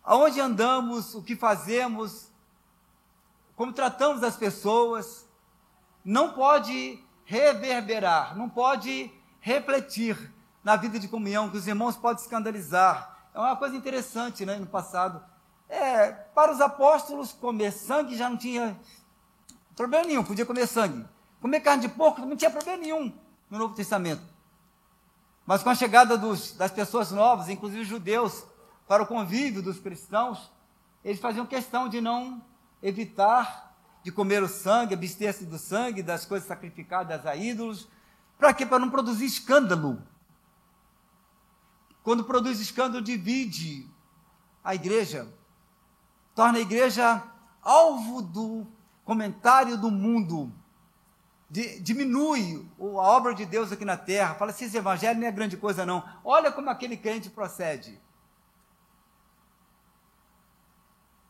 aonde 0.09 0.41
andamos, 0.41 1.15
o 1.15 1.23
que 1.23 1.37
fazemos, 1.37 2.33
como 3.55 3.75
tratamos 3.75 4.23
as 4.23 4.37
pessoas, 4.37 5.29
não 6.03 6.33
pode 6.33 6.99
reverberar, 7.27 8.35
não 8.35 8.49
pode 8.49 9.13
refletir 9.39 10.33
na 10.65 10.77
vida 10.77 10.99
de 10.99 11.09
comunhão, 11.09 11.51
que 11.51 11.59
os 11.59 11.69
irmãos 11.69 11.95
podem 11.95 12.23
escandalizar. 12.23 13.29
É 13.35 13.39
uma 13.39 13.55
coisa 13.55 13.77
interessante, 13.77 14.47
né, 14.47 14.57
no 14.57 14.67
passado. 14.67 15.23
É, 15.69 16.11
para 16.11 16.53
os 16.53 16.61
apóstolos, 16.63 17.31
comer 17.31 17.71
sangue 17.71 18.17
já 18.17 18.31
não 18.31 18.39
tinha 18.39 18.81
problema 19.77 20.07
nenhum, 20.07 20.25
podia 20.25 20.47
comer 20.47 20.67
sangue. 20.67 21.07
Comer 21.39 21.61
carne 21.61 21.83
de 21.83 21.89
porco 21.91 22.23
não 22.23 22.35
tinha 22.35 22.51
problema 22.51 22.79
nenhum 22.79 23.13
no 23.51 23.59
Novo 23.59 23.75
Testamento. 23.75 24.23
Mas 25.45 25.63
com 25.63 25.69
a 25.69 25.75
chegada 25.75 26.17
dos, 26.17 26.53
das 26.53 26.73
pessoas 26.73 27.11
novas, 27.11 27.51
inclusive 27.51 27.83
os 27.83 27.89
judeus, 27.89 28.47
para 28.89 29.03
o 29.03 29.07
convívio 29.07 29.63
dos 29.63 29.79
cristãos, 29.79 30.51
eles 31.05 31.21
faziam 31.21 31.45
questão 31.45 31.89
de 31.89 32.01
não 32.01 32.43
evitar 32.83 33.77
de 34.03 34.11
comer 34.11 34.43
o 34.43 34.49
sangue, 34.49 34.95
abster-se 34.95 35.45
do 35.45 35.59
sangue, 35.59 36.03
das 36.03 36.25
coisas 36.25 36.49
sacrificadas 36.49 37.27
a 37.27 37.37
ídolos. 37.37 37.87
Para 38.39 38.55
quê? 38.55 38.65
Para 38.65 38.79
não 38.79 38.89
produzir 38.89 39.27
escândalo. 39.27 40.03
Quando 42.03 42.25
produz 42.25 42.59
escândalo, 42.59 43.05
divide 43.05 43.87
a 44.65 44.75
igreja, 44.75 45.29
torna 46.35 46.59
a 46.59 46.63
igreja 46.63 47.23
alvo 47.61 48.23
do 48.23 48.67
comentário 49.05 49.77
do 49.77 49.91
mundo, 49.91 50.51
diminui 51.83 52.67
a 52.81 52.85
obra 52.85 53.35
de 53.35 53.45
Deus 53.45 53.71
aqui 53.71 53.85
na 53.85 53.99
terra. 53.99 54.35
Fala 54.35 54.53
assim: 54.53 54.65
esse 54.65 54.79
evangelho 54.79 55.21
não 55.21 55.27
é 55.27 55.33
grande 55.33 55.59
coisa, 55.59 55.85
não. 55.85 56.03
Olha 56.25 56.51
como 56.51 56.71
aquele 56.71 56.97
crente 56.97 57.29
procede. 57.29 58.01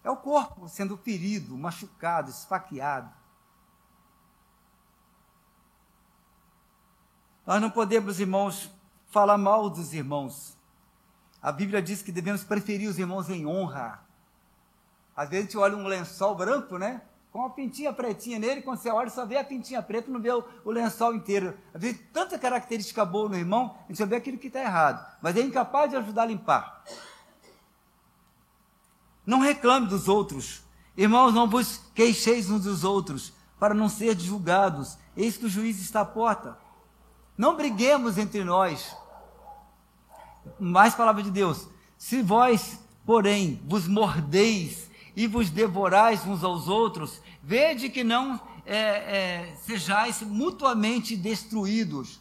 É 0.03 0.11
o 0.11 0.17
corpo 0.17 0.69
sendo 0.69 0.97
ferido, 0.97 1.57
machucado, 1.57 2.31
esfaqueado. 2.31 3.13
Nós 7.47 7.61
não 7.61 7.71
podemos, 7.71 8.21
irmãos, 8.21 8.71
falar 9.07 9.39
mal 9.39 9.71
dos 9.71 9.95
irmãos. 9.95 10.57
A 11.41 11.51
Bíblia 11.51 11.81
diz 11.81 12.03
que 12.03 12.13
devemos 12.13 12.45
preferir 12.45 12.89
os 12.89 12.99
irmãos 12.99 13.31
em 13.31 13.47
honra. 13.47 14.05
Às 15.17 15.31
vezes 15.31 15.45
a 15.45 15.47
gente 15.47 15.59
olha 15.59 15.77
um 15.77 15.87
lençol 15.87 16.35
branco, 16.35 16.77
né? 16.77 17.03
Com 17.33 17.41
uma 17.41 17.51
pintinha 17.51 17.93
pretinha 17.93 18.39
nele, 18.39 18.63
quando 18.63 18.79
você 18.79 18.91
olha, 18.91 19.11
só 19.11 19.25
vê 19.27 19.37
a 19.37 19.45
pintinha 19.45 19.83
preta, 19.83 20.11
não 20.11 20.21
vê 20.21 20.31
o, 20.31 20.45
o 20.65 20.71
lençol 20.71 21.15
inteiro. 21.15 21.57
Às 21.75 21.81
vezes, 21.81 22.01
tanta 22.13 22.39
característica 22.39 23.05
boa 23.05 23.29
no 23.29 23.37
irmão, 23.37 23.77
a 23.85 23.89
gente 23.89 23.99
só 23.99 24.07
vê 24.07 24.17
aquilo 24.17 24.39
que 24.39 24.47
está 24.47 24.61
errado. 24.61 25.19
Mas 25.21 25.37
é 25.37 25.41
incapaz 25.41 25.91
de 25.91 25.97
ajudar 25.97 26.23
a 26.23 26.27
limpar. 26.27 26.85
Não 29.29 29.41
reclame 29.41 29.87
dos 29.87 30.09
outros. 30.09 30.63
Irmãos, 30.97 31.35
não 31.35 31.47
vos 31.47 31.83
queixeis 31.95 32.49
uns 32.49 32.63
dos 32.63 32.83
outros, 32.83 33.31
para 33.61 33.75
não 33.75 33.87
ser 33.87 34.19
julgados. 34.19 34.97
Eis 35.15 35.37
que 35.37 35.45
o 35.45 35.51
juiz 35.51 35.79
está 35.83 36.01
à 36.01 36.05
porta. 36.07 36.59
Não 37.37 37.55
briguemos 37.55 38.17
entre 38.17 38.43
nós. 38.43 38.97
Mais 40.59 40.95
palavra 40.95 41.23
de 41.23 41.31
Deus. 41.31 41.69
Se 41.99 42.23
vós, 42.23 42.81
porém, 43.05 43.61
vos 43.67 43.87
mordeis 43.87 44.91
e 45.15 45.27
vos 45.27 45.51
devorais 45.51 46.25
uns 46.25 46.43
aos 46.43 46.67
outros, 46.67 47.21
vede 47.43 47.91
que 47.91 48.03
não 48.03 48.41
é, 48.65 48.79
é, 48.79 49.57
sejais 49.57 50.23
mutuamente 50.23 51.15
destruídos. 51.15 52.19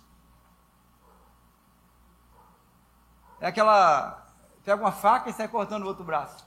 É 3.40 3.48
aquela. 3.48 4.28
Pega 4.66 4.84
uma 4.84 4.92
faca 4.92 5.30
e 5.30 5.34
sai 5.34 5.48
cortando 5.48 5.84
o 5.84 5.88
outro 5.88 6.04
braço. 6.04 6.47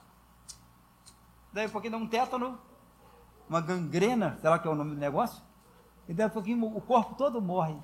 Daí 1.51 1.67
um 1.67 1.69
pouquinho 1.69 1.91
dá 1.91 1.97
um 1.97 2.07
tétano, 2.07 2.59
uma 3.49 3.59
gangrena, 3.61 4.37
sei 4.39 4.49
lá 4.49 4.57
que 4.57 4.67
é 4.67 4.71
o 4.71 4.75
nome 4.75 4.91
do 4.91 4.99
negócio, 4.99 5.43
e 6.07 6.13
daí 6.13 6.27
um 6.27 6.29
pouquinho 6.29 6.65
o 6.65 6.81
corpo 6.81 7.15
todo 7.15 7.41
morre. 7.41 7.77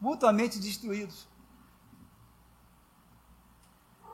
Mutuamente 0.00 0.58
destruídos. 0.58 1.28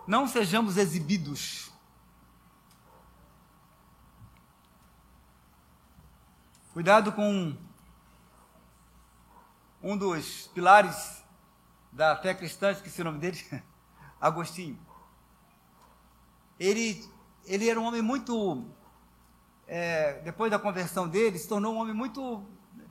Não 0.06 0.28
sejamos 0.28 0.76
exibidos. 0.76 1.72
Cuidado 6.72 7.10
com 7.12 7.56
um 9.82 9.96
dos 9.96 10.48
pilares 10.48 11.24
da 11.90 12.14
fé 12.16 12.34
cristã, 12.34 12.70
esqueci 12.70 13.00
o 13.00 13.04
nome 13.04 13.18
dele, 13.18 13.38
Agostinho. 14.20 14.78
Ele, 16.58 17.02
ele 17.46 17.68
era 17.68 17.80
um 17.80 17.84
homem 17.84 18.02
muito, 18.02 18.64
é, 19.66 20.20
depois 20.20 20.50
da 20.50 20.58
conversão 20.58 21.08
dele, 21.08 21.38
se 21.38 21.48
tornou 21.48 21.74
um 21.74 21.78
homem 21.78 21.94
muito 21.94 22.44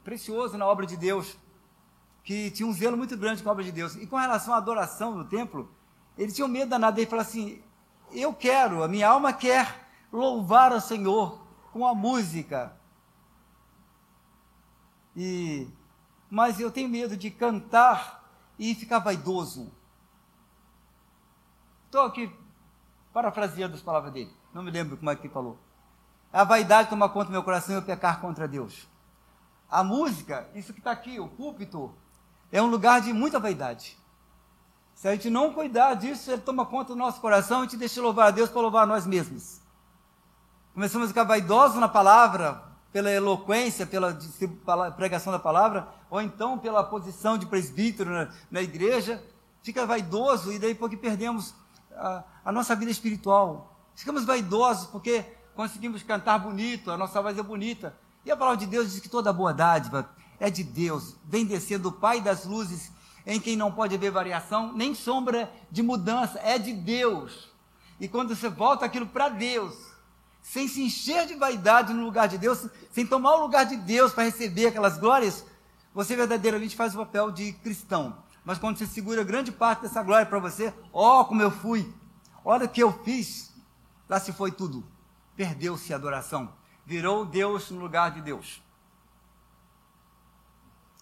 precioso 0.03 0.57
na 0.57 0.65
obra 0.65 0.85
de 0.85 0.95
Deus, 0.95 1.37
que 2.23 2.49
tinha 2.51 2.67
um 2.67 2.73
zelo 2.73 2.97
muito 2.97 3.15
grande 3.17 3.43
com 3.43 3.49
a 3.49 3.51
obra 3.51 3.63
de 3.63 3.71
Deus. 3.71 3.95
E 3.95 4.07
com 4.07 4.15
relação 4.15 4.53
à 4.53 4.57
adoração 4.57 5.15
no 5.15 5.25
templo, 5.25 5.69
ele 6.17 6.31
tinha 6.31 6.45
um 6.45 6.49
medo 6.49 6.69
danado, 6.69 6.99
ele 6.99 7.09
falou 7.09 7.21
assim, 7.21 7.61
eu 8.11 8.33
quero, 8.33 8.83
a 8.83 8.87
minha 8.87 9.09
alma 9.09 9.33
quer 9.33 9.87
louvar 10.11 10.71
o 10.71 10.81
Senhor 10.81 11.45
com 11.71 11.85
a 11.85 11.93
música. 11.93 12.75
E, 15.15 15.67
mas 16.29 16.59
eu 16.59 16.71
tenho 16.71 16.89
medo 16.89 17.15
de 17.15 17.29
cantar 17.29 18.23
e 18.57 18.73
ficar 18.73 18.99
vaidoso. 18.99 19.71
Estou 21.85 22.01
aqui 22.01 22.33
parafraseando 23.13 23.75
as 23.75 23.81
palavras 23.81 24.11
dele, 24.11 24.31
não 24.55 24.63
me 24.63 24.71
lembro 24.71 24.95
como 24.95 25.11
é 25.11 25.15
que 25.17 25.27
falou. 25.27 25.59
A 26.31 26.45
vaidade 26.45 26.89
toma 26.89 27.09
conta 27.09 27.25
do 27.25 27.31
meu 27.33 27.43
coração 27.43 27.75
e 27.75 27.77
eu 27.77 27.81
pecar 27.81 28.21
contra 28.21 28.47
Deus. 28.47 28.87
A 29.69 29.83
música, 29.83 30.49
isso 30.55 30.71
que 30.71 30.79
está 30.79 30.91
aqui, 30.91 31.19
o 31.19 31.27
púlpito, 31.27 31.93
é 32.49 32.61
um 32.61 32.67
lugar 32.67 33.01
de 33.01 33.11
muita 33.11 33.37
vaidade. 33.37 33.97
Se 34.93 35.09
a 35.09 35.11
gente 35.11 35.29
não 35.29 35.53
cuidar 35.53 35.95
disso, 35.95 36.31
ele 36.31 36.41
toma 36.41 36.65
conta 36.65 36.93
do 36.93 36.95
nosso 36.95 37.19
coração 37.19 37.65
e 37.65 37.67
te 37.67 37.75
deixa 37.75 38.01
louvar 38.01 38.27
a 38.29 38.31
Deus 38.31 38.49
para 38.49 38.61
louvar 38.61 38.83
a 38.83 38.87
nós 38.87 39.05
mesmos. 39.05 39.59
Começamos 40.73 41.07
a 41.07 41.09
ficar 41.09 41.25
vaidosos 41.25 41.77
na 41.77 41.89
palavra, 41.89 42.63
pela 42.93 43.11
eloquência, 43.11 43.85
pela 43.85 44.13
pregação 44.91 45.33
da 45.33 45.39
palavra, 45.39 45.85
ou 46.09 46.21
então 46.21 46.57
pela 46.57 46.81
posição 46.81 47.37
de 47.37 47.45
presbítero 47.45 48.09
na, 48.09 48.29
na 48.49 48.61
igreja, 48.61 49.21
fica 49.61 49.85
vaidoso 49.85 50.53
e 50.53 50.59
daí 50.59 50.73
porque 50.73 50.95
perdemos 50.95 51.53
a, 51.93 52.23
a, 52.45 52.51
nossa 52.53 52.73
vida 52.73 52.89
espiritual. 52.89 53.74
Ficamos 53.95 54.25
vaidosos 54.25 54.87
porque 54.87 55.25
conseguimos 55.55 56.03
cantar 56.03 56.37
bonito, 56.37 56.91
a 56.91 56.97
nossa 56.97 57.21
voz 57.21 57.37
é 57.37 57.43
bonita. 57.43 57.97
E 58.25 58.31
a 58.31 58.35
palavra 58.35 58.57
de 58.59 58.65
Deus 58.65 58.91
diz 58.91 58.99
que 58.99 59.09
toda 59.09 59.31
boa 59.31 59.53
dádiva 59.53 60.09
é 60.39 60.49
de 60.49 60.63
Deus, 60.63 61.15
vem 61.23 61.45
descer 61.45 61.79
do 61.79 61.91
Pai 61.91 62.19
das 62.19 62.43
luzes, 62.45 62.91
em 63.25 63.39
quem 63.39 63.55
não 63.55 63.71
pode 63.71 63.95
haver 63.95 64.11
variação, 64.11 64.73
nem 64.73 64.93
sombra 64.93 65.51
de 65.71 65.81
mudança, 65.81 66.39
é 66.43 66.59
de 66.59 66.73
Deus. 66.73 67.49
E 67.99 68.07
quando 68.07 68.35
você 68.35 68.49
volta 68.49 68.85
aquilo 68.85 69.07
para 69.07 69.29
Deus, 69.29 69.73
sem 70.41 70.67
se 70.67 70.83
encher 70.83 71.25
de 71.25 71.35
vaidade 71.35 71.93
no 71.93 72.03
lugar 72.03 72.27
de 72.27 72.37
Deus, 72.37 72.67
sem 72.91 73.05
tomar 73.05 73.35
o 73.35 73.41
lugar 73.41 73.65
de 73.65 73.77
Deus 73.77 74.11
para 74.11 74.25
receber 74.25 74.67
aquelas 74.67 74.97
glórias, 74.97 75.45
você 75.93 76.15
verdadeiramente 76.15 76.75
faz 76.75 76.93
o 76.93 76.97
papel 76.97 77.31
de 77.31 77.53
cristão. 77.53 78.17
Mas 78.43 78.59
quando 78.59 78.77
você 78.77 78.85
segura 78.85 79.23
grande 79.23 79.51
parte 79.51 79.83
dessa 79.83 80.03
glória 80.03 80.25
para 80.25 80.37
você, 80.37 80.73
ó 80.93 81.21
oh, 81.21 81.25
como 81.25 81.41
eu 81.41 81.49
fui, 81.49 81.91
olha 82.43 82.65
o 82.65 82.69
que 82.69 82.83
eu 82.83 82.91
fiz, 83.03 83.54
lá 84.07 84.19
se 84.19 84.33
foi 84.33 84.51
tudo. 84.51 84.85
Perdeu-se 85.35 85.93
a 85.93 85.97
adoração, 85.97 86.53
virou 86.85 87.25
Deus 87.25 87.69
no 87.69 87.79
lugar 87.79 88.11
de 88.11 88.21
Deus. 88.21 88.61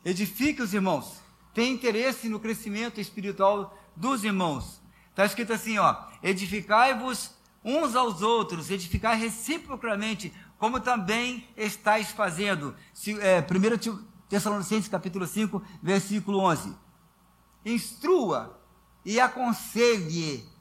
Edifique 0.04 0.62
os 0.62 0.74
irmãos, 0.74 1.22
tem 1.54 1.74
interesse 1.74 2.28
no 2.28 2.40
crescimento 2.40 3.00
espiritual 3.00 3.78
dos 3.96 4.24
irmãos. 4.24 4.82
Está 5.10 5.26
escrito 5.26 5.54
assim, 5.54 5.78
ó, 5.78 5.96
edificai-vos 6.22 7.32
uns 7.64 7.96
aos 7.96 8.22
outros, 8.22 8.70
edificar 8.72 9.18
reciprocamente, 9.18 10.34
como 10.58 10.80
também 10.80 11.48
estáis 11.56 12.12
fazendo. 12.12 12.76
Se, 12.94 13.20
é, 13.22 13.40
1 13.40 14.04
Tessalonicenses 14.28 14.90
capítulo 14.90 15.28
5, 15.28 15.62
versículo 15.82 16.40
11. 16.40 16.76
Instrua 17.66 18.60
e 19.06 19.20
aconselhe. 19.20 20.52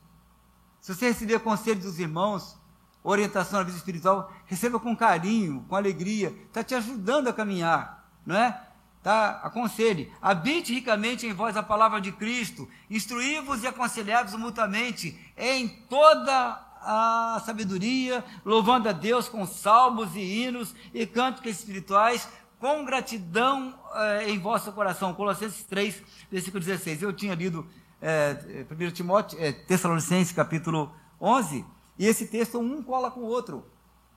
Se 0.83 0.93
você 0.93 1.07
receber 1.07 1.39
conselho 1.39 1.79
dos 1.79 2.01
irmãos, 2.01 2.59
orientação 3.05 3.61
na 3.61 3.65
vida 3.65 3.79
espiritual, 3.79 4.33
receba 4.47 4.81
com 4.81 4.97
carinho, 4.97 5.65
com 5.69 5.77
alegria, 5.77 6.35
está 6.49 6.65
te 6.65 6.75
ajudando 6.75 7.29
a 7.29 7.33
caminhar, 7.33 8.11
não 8.27 8.37
é? 8.37 8.61
Tá? 9.01 9.41
Aconselhe. 9.45 10.13
Habite 10.21 10.75
ricamente 10.75 11.25
em 11.25 11.33
vós 11.33 11.57
a 11.57 11.63
palavra 11.63 12.01
de 12.01 12.11
Cristo, 12.11 12.69
instruí-vos 12.91 13.63
e 13.63 13.69
aconselhai-vos 13.69 14.35
mutuamente 14.35 15.17
em 15.37 15.69
toda 15.69 16.61
a 16.81 17.41
sabedoria, 17.47 18.25
louvando 18.45 18.89
a 18.89 18.93
Deus 18.93 19.29
com 19.29 19.47
salmos 19.47 20.17
e 20.17 20.21
hinos 20.21 20.75
e 20.93 21.07
cânticos 21.07 21.53
espirituais, 21.53 22.29
com 22.59 22.85
gratidão 22.85 23.73
eh, 23.95 24.31
em 24.31 24.39
vosso 24.41 24.73
coração. 24.73 25.15
Colossenses 25.15 25.63
3, 25.63 26.03
versículo 26.29 26.63
16. 26.63 27.03
Eu 27.03 27.13
tinha 27.13 27.37
lido 27.37 27.69
eh, 28.03 28.67
1 28.69 28.91
Timóteo, 28.91 29.39
eh, 29.41 29.53
Tessalonicenses, 29.53 30.33
capítulo 30.33 30.93
11, 31.21 31.65
e 31.97 32.07
esse 32.07 32.27
texto 32.27 32.59
um 32.59 32.83
cola 32.83 33.11
com 33.11 33.21
o 33.21 33.27
outro. 33.27 33.65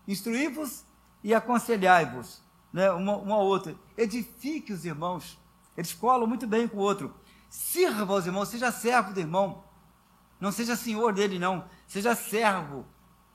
Instruí-vos 0.08 0.84
e 1.24 1.34
aconselhai-vos, 1.34 2.41
né, 2.74 2.91
uma, 2.91 3.15
uma 3.17 3.38
outra. 3.38 3.76
Edifique 3.95 4.74
os 4.74 4.84
irmãos. 4.86 5.39
Eles 5.78 5.93
colam 5.93 6.28
muito 6.28 6.48
bem 6.48 6.67
com 6.67 6.78
o 6.78 6.82
outro. 6.82 7.13
Sirva 7.48 8.13
aos 8.13 8.26
irmãos, 8.26 8.50
seja 8.50 8.71
servo 8.71 9.13
do 9.13 9.19
irmão. 9.19 9.63
Não 10.39 10.52
seja 10.52 10.76
senhor 10.76 11.13
dele, 11.13 11.38
não. 11.38 11.65
Seja 11.88 12.15
servo. 12.15 12.86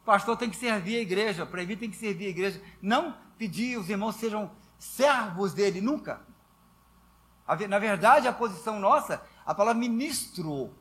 Pastor 0.04 0.36
tem 0.36 0.50
que 0.50 0.56
servir 0.56 0.96
a 0.96 1.00
igreja, 1.00 1.46
presbítero 1.46 1.80
tem 1.80 1.90
que 1.90 1.96
servir 1.96 2.26
a 2.26 2.30
igreja. 2.30 2.60
Não 2.82 3.16
pedir 3.38 3.78
os 3.78 3.88
irmãos 3.88 4.16
sejam 4.16 4.50
servos 4.78 5.54
dele, 5.54 5.80
nunca. 5.80 6.20
Na 7.68 7.78
verdade, 7.78 8.28
a 8.28 8.32
posição 8.32 8.78
nossa, 8.78 9.22
a 9.50 9.54
palavra 9.54 9.80
ministro, 9.80 10.72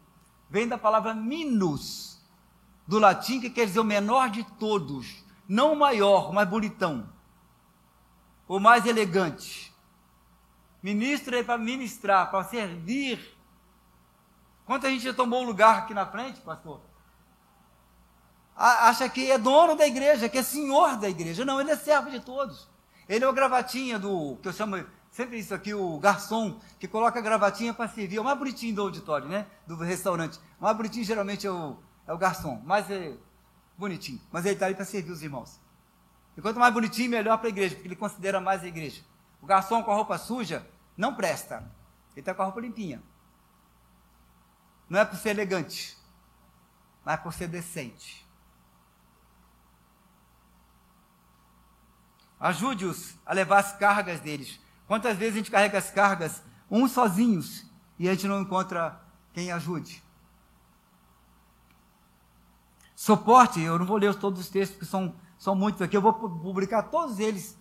vem 0.50 0.68
da 0.68 0.78
palavra 0.78 1.14
minus, 1.14 2.20
do 2.88 3.00
latim, 3.00 3.40
que 3.40 3.50
quer 3.50 3.66
dizer 3.66 3.80
o 3.80 3.84
menor 3.84 4.30
de 4.30 4.44
todos. 4.44 5.24
Não 5.48 5.74
o 5.74 5.76
maior, 5.76 6.30
o 6.30 6.34
mais 6.34 6.48
bonitão. 6.48 7.10
O 8.48 8.60
mais 8.60 8.86
elegante. 8.86 9.74
Ministro 10.84 11.36
é 11.36 11.44
para 11.44 11.58
ministrar, 11.58 12.30
para 12.30 12.44
servir 12.44 13.40
Quanta 14.70 14.88
gente 14.88 15.04
já 15.04 15.14
tomou 15.16 15.42
lugar 15.42 15.80
aqui 15.80 15.96
na 15.96 16.06
frente, 16.06 16.42
pastor? 16.42 16.80
Acha 18.56 19.10
que 19.10 19.32
é 19.32 19.36
dono 19.36 19.76
da 19.76 19.88
igreja, 19.88 20.30
que 20.30 20.38
é 20.38 20.44
senhor 20.44 20.96
da 20.96 21.10
igreja. 21.10 21.44
Não, 21.44 21.60
ele 21.60 21.72
é 21.72 21.76
servo 21.76 22.12
de 22.12 22.20
todos. 22.20 22.70
Ele 23.08 23.26
é 23.26 23.28
o 23.28 23.34
gravatinha 23.34 23.98
do, 23.98 24.38
que 24.44 24.48
eu 24.48 24.54
chamo 24.54 24.86
sempre 25.12 25.38
isso 25.38 25.54
aqui, 25.54 25.74
o 25.74 26.00
garçom, 26.00 26.60
que 26.80 26.88
coloca 26.88 27.20
a 27.20 27.22
gravatinha 27.22 27.74
para 27.74 27.90
servir. 27.90 28.18
É 28.18 28.22
o 28.22 28.24
mais 28.24 28.38
bonitinho 28.38 28.76
do 28.76 28.82
auditório, 28.82 29.28
né? 29.28 29.48
Do 29.66 29.76
restaurante. 29.76 30.40
O 30.60 30.64
mais 30.64 30.76
bonitinho 30.76 31.06
geralmente 31.06 31.46
é 31.46 31.52
o, 31.52 31.78
é 32.08 32.14
o 32.14 32.18
garçom. 32.18 32.62
Mais 32.66 32.90
é 32.90 33.18
bonitinho. 33.78 34.22
Mas 34.32 34.46
ele 34.46 34.56
está 34.56 34.66
ali 34.66 34.76
para 34.76 34.86
servir 34.86 35.12
os 35.12 35.22
irmãos. 35.22 35.60
E 36.38 36.42
quanto 36.42 36.60
mais 36.60 36.74
bonitinho, 36.74 37.10
melhor 37.10 37.38
para 37.38 37.48
a 37.48 37.50
igreja, 37.50 37.76
porque 37.76 37.88
ele 37.88 37.96
considera 37.96 38.40
mais 38.40 38.64
a 38.64 38.68
igreja. 38.68 39.04
O 39.42 39.46
garçom 39.46 39.84
com 39.84 39.92
a 39.92 39.96
roupa 39.96 40.18
suja 40.18 40.66
não 40.96 41.16
presta. 41.16 41.58
Ele 42.12 42.22
está 42.22 42.34
com 42.34 42.42
a 42.42 42.46
roupa 42.46 42.62
limpinha. 42.62 43.02
Não 44.90 45.00
é 45.00 45.06
por 45.06 45.18
ser 45.18 45.30
elegante, 45.30 45.98
mas 47.06 47.20
por 47.20 47.32
ser 47.34 47.48
decente. 47.48 48.28
Ajude-os 52.40 53.16
a 53.26 53.34
levar 53.34 53.60
as 53.60 53.74
cargas 53.78 54.20
deles. 54.20 54.60
Quantas 54.90 55.16
vezes 55.16 55.36
a 55.36 55.38
gente 55.38 55.52
carrega 55.52 55.78
as 55.78 55.92
cargas 55.92 56.42
uns 56.68 56.94
sozinhos 56.94 57.64
e 58.00 58.10
a 58.10 58.12
gente 58.12 58.28
não 58.28 58.42
encontra 58.42 59.00
quem 59.32 59.52
ajude? 59.52 60.04
Suporte, 62.96 63.62
eu 63.62 63.78
não 63.78 63.86
vou 63.86 63.98
ler 63.98 64.16
todos 64.16 64.40
os 64.40 64.50
textos 64.50 64.80
que 64.80 64.86
são 64.88 65.14
São 65.38 65.54
muitos 65.54 65.80
aqui, 65.84 65.96
eu 65.96 66.02
vou 66.02 66.12
publicar 66.12 66.82
todos 66.82 67.20
eles, 67.20 67.56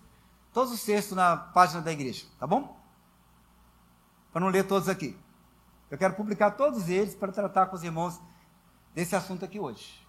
todos 0.51 0.73
os 0.73 0.83
textos 0.83 1.15
na 1.15 1.37
página 1.37 1.81
da 1.83 1.91
igreja, 1.91 2.25
tá 2.39 2.47
bom? 2.47 2.75
Para 4.33 4.41
não 4.41 4.49
ler 4.49 4.65
todos 4.67 4.89
aqui. 4.89 5.15
Eu 5.91 5.99
quero 5.99 6.15
publicar 6.15 6.49
todos 6.51 6.89
eles 6.89 7.13
para 7.13 7.31
tratar 7.31 7.67
com 7.67 7.75
os 7.75 7.83
irmãos 7.83 8.19
desse 8.95 9.15
assunto 9.15 9.45
aqui 9.45 9.59
hoje. 9.59 10.03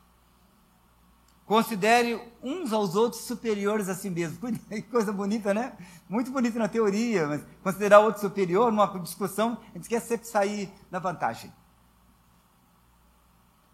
Considere 1.50 2.32
uns 2.40 2.72
aos 2.72 2.94
outros 2.94 3.22
superiores 3.22 3.88
a 3.88 3.94
si 3.96 4.08
mesmo. 4.08 4.38
Que 4.70 4.82
coisa 4.82 5.12
bonita, 5.12 5.52
né? 5.52 5.76
Muito 6.08 6.30
bonita 6.30 6.56
na 6.60 6.68
teoria, 6.68 7.26
mas 7.26 7.42
considerar 7.60 7.98
outro 7.98 8.20
superior 8.20 8.70
numa 8.70 8.86
discussão, 9.00 9.58
a 9.74 9.76
gente 9.76 9.88
quer 9.88 9.98
sempre 9.98 10.28
sair 10.28 10.72
na 10.92 11.00
vantagem. 11.00 11.52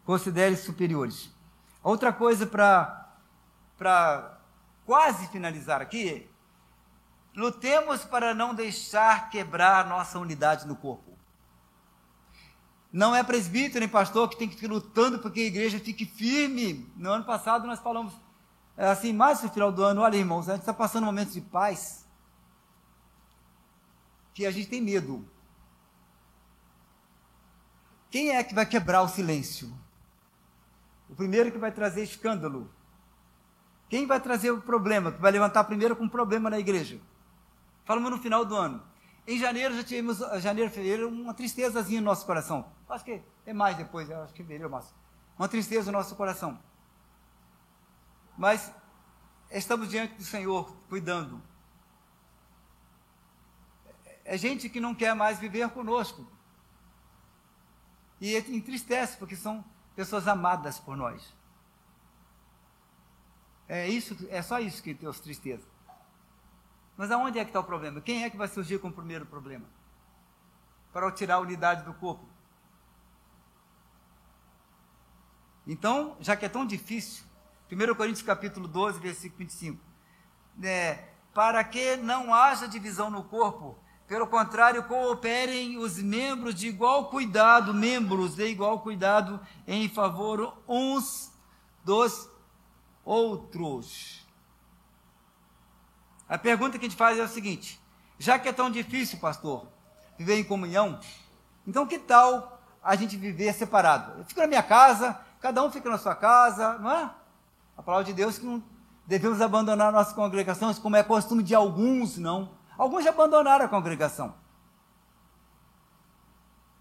Considere 0.07 0.57
superiores. 0.57 1.29
Outra 1.83 2.15
coisa 2.15 2.47
para 2.47 4.41
quase 4.87 5.29
finalizar 5.29 5.83
aqui, 5.83 6.31
lutemos 7.35 8.07
para 8.07 8.33
não 8.33 8.55
deixar 8.55 9.29
quebrar 9.29 9.87
nossa 9.87 10.19
unidade 10.19 10.67
no 10.67 10.77
corpo. 10.77 11.16
Não 12.93 13.15
é 13.15 13.23
presbítero 13.23 13.81
nem 13.81 13.89
pastor 13.89 14.29
que 14.29 14.37
tem 14.37 14.49
que 14.49 14.65
ir 14.65 14.69
lutando 14.69 15.19
para 15.19 15.31
que 15.31 15.41
a 15.41 15.47
igreja 15.47 15.79
fique 15.79 16.07
firme. 16.07 16.91
No 16.97 17.11
ano 17.11 17.25
passado 17.25 17.67
nós 17.67 17.81
falamos 17.81 18.13
é, 18.77 18.87
assim, 18.87 19.13
mais 19.13 19.43
no 19.43 19.49
final 19.49 19.73
do 19.73 19.83
ano, 19.83 20.03
olha 20.03 20.17
irmãos, 20.17 20.49
a 20.49 20.53
gente 20.53 20.63
está 20.63 20.75
passando 20.75 21.05
momentos 21.05 21.33
de 21.33 21.41
paz 21.41 22.07
que 24.35 24.45
a 24.45 24.51
gente 24.51 24.69
tem 24.69 24.83
medo. 24.83 25.27
Quem 28.11 28.37
é 28.37 28.45
que 28.45 28.55
vai 28.55 28.67
quebrar 28.67 29.03
o 29.03 29.09
silêncio? 29.09 29.73
O 31.09 31.15
primeiro 31.15 31.51
que 31.51 31.59
vai 31.59 31.73
trazer 31.73 32.03
escândalo. 32.03 32.71
Quem 33.89 34.07
vai 34.07 34.21
trazer 34.21 34.51
o 34.51 34.61
problema? 34.61 35.13
Que 35.13 35.21
vai 35.21 35.31
levantar 35.31 35.65
primeiro 35.65 35.97
com 35.97 36.05
um 36.05 36.09
problema 36.09 36.51
na 36.51 36.59
igreja? 36.59 37.01
Falamos 37.85 38.11
no 38.11 38.19
final 38.19 38.45
do 38.45 38.55
ano. 38.55 38.83
Em 39.27 39.39
janeiro 39.39 39.75
já 39.75 39.83
tivemos, 39.83 40.19
janeiro, 40.41 40.71
fevereiro, 40.71 41.09
uma 41.09 41.35
tristezazinha 41.35 42.01
no 42.01 42.07
nosso 42.07 42.25
coração. 42.25 42.73
Acho 42.89 43.05
que 43.05 43.23
é 43.45 43.53
mais 43.53 43.77
depois, 43.77 44.09
acho 44.09 44.33
que 44.33 44.43
fevereiro, 44.43 44.71
mas 44.71 44.95
uma 45.37 45.49
tristeza 45.49 45.91
no 45.91 45.99
nosso 45.99 46.15
coração. 46.15 46.59
Mas 48.39 48.73
estamos 49.51 49.89
diante 49.89 50.15
do 50.15 50.25
Senhor, 50.25 50.77
cuidando. 50.89 51.43
É 54.25 54.37
gente 54.37 54.69
que 54.69 54.81
não 54.81 54.95
quer 54.95 55.15
mais 55.15 55.39
viver 55.39 55.69
conosco. 55.71 56.27
E 58.21 58.37
entristece, 58.37 59.17
porque 59.17 59.37
são 59.37 59.65
pessoas 59.95 60.29
amadas 60.29 60.79
por 60.79 60.97
nós. 60.97 61.35
É 63.69 63.89
isso, 63.89 64.17
é 64.31 64.41
só 64.41 64.61
isso 64.61 64.83
que 64.83 64.95
tem 64.95 65.13
tristeza. 65.13 65.67
Mas 66.97 67.11
aonde 67.11 67.39
é 67.39 67.45
que 67.45 67.51
está 67.51 67.61
o 67.61 67.65
problema? 67.65 68.01
Quem 68.01 68.25
é 68.25 68.31
que 68.31 68.37
vai 68.37 68.49
surgir 68.49 68.79
com 68.79 68.89
o 68.89 68.93
primeiro 68.93 69.27
problema? 69.27 69.67
Para 70.93 71.11
tirar 71.13 71.37
a 71.37 71.41
unidade 71.41 71.85
do 71.85 71.93
corpo. 71.93 72.27
Então, 75.67 76.17
já 76.21 76.37
que 76.37 76.47
é 76.47 76.49
tão 76.49 76.65
difícil, 76.65 77.25
1 77.71 77.95
Coríntios 77.95 78.23
capítulo 78.23 78.69
12, 78.69 79.01
versículo 79.01 79.41
25. 79.41 79.81
É, 80.63 81.09
para 81.35 81.63
que 81.65 81.97
não 81.97 82.33
haja 82.33 82.67
divisão 82.67 83.11
no 83.11 83.25
corpo, 83.25 83.77
pelo 84.07 84.27
contrário, 84.27 84.85
cooperem 84.85 85.77
os 85.79 85.99
membros 85.99 86.55
de 86.55 86.69
igual 86.69 87.11
cuidado, 87.11 87.75
membros 87.75 88.37
de 88.37 88.47
igual 88.47 88.81
cuidado 88.81 89.41
em 89.67 89.89
favor 89.89 90.57
uns 90.69 91.33
dos 91.85 92.31
outros. 93.05 94.26
A 96.29 96.37
pergunta 96.37 96.79
que 96.79 96.87
a 96.87 96.89
gente 96.89 96.99
faz 96.99 97.19
é 97.19 97.23
o 97.23 97.29
seguinte: 97.29 97.81
já 98.19 98.39
que 98.39 98.49
é 98.49 98.53
tão 98.53 98.71
difícil, 98.71 99.19
pastor, 99.19 99.67
viver 100.19 100.39
em 100.39 100.45
comunhão, 100.45 100.99
então 101.67 101.87
que 101.87 101.99
tal 101.99 102.61
a 102.83 102.97
gente 102.97 103.17
viver 103.17 103.53
separado? 103.53 104.19
Eu 104.19 104.25
fico 104.25 104.41
na 104.41 104.47
minha 104.47 104.63
casa, 104.63 105.19
cada 105.41 105.63
um 105.63 105.71
fica 105.71 105.89
na 105.89 105.99
sua 105.99 106.15
casa, 106.15 106.79
não 106.79 106.91
é? 106.91 107.11
A 107.77 107.83
palavra 107.83 108.05
de 108.05 108.13
Deus 108.13 108.39
que 108.39 108.47
não 108.47 108.63
devemos 109.07 109.41
abandonar 109.41 109.93
nossas 109.93 110.13
congregações, 110.13 110.79
como 110.79 110.97
é 110.97 111.03
costume 111.03 111.43
de 111.43 111.55
alguns, 111.55 112.19
não. 112.19 112.51
Alguns 112.77 113.05
já 113.05 113.11
abandonaram 113.11 113.65
a 113.65 113.69
congregação. 113.69 114.35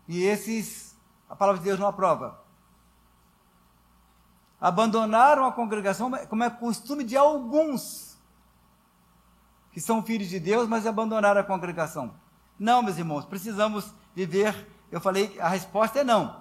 E 0.07 0.23
esses, 0.23 0.95
a 1.29 1.35
palavra 1.35 1.59
de 1.59 1.65
Deus 1.65 1.79
não 1.79 1.87
aprova. 1.87 2.43
Abandonaram 4.59 5.45
a 5.45 5.51
congregação, 5.51 6.11
como 6.27 6.43
é 6.43 6.49
costume 6.49 7.03
de 7.03 7.15
alguns 7.15 8.14
que 9.75 9.81
são 9.81 10.01
filhos 10.01 10.29
de 10.29 10.39
Deus, 10.39 10.69
mas 10.69 10.87
abandonaram 10.87 11.41
a 11.41 11.43
congregação. 11.43 12.13
Não, 12.57 12.81
meus 12.81 12.97
irmãos, 12.97 13.25
precisamos 13.25 13.93
viver. 14.15 14.55
Eu 14.89 15.01
falei, 15.01 15.35
a 15.37 15.49
resposta 15.49 15.99
é 15.99 16.03
não. 16.05 16.37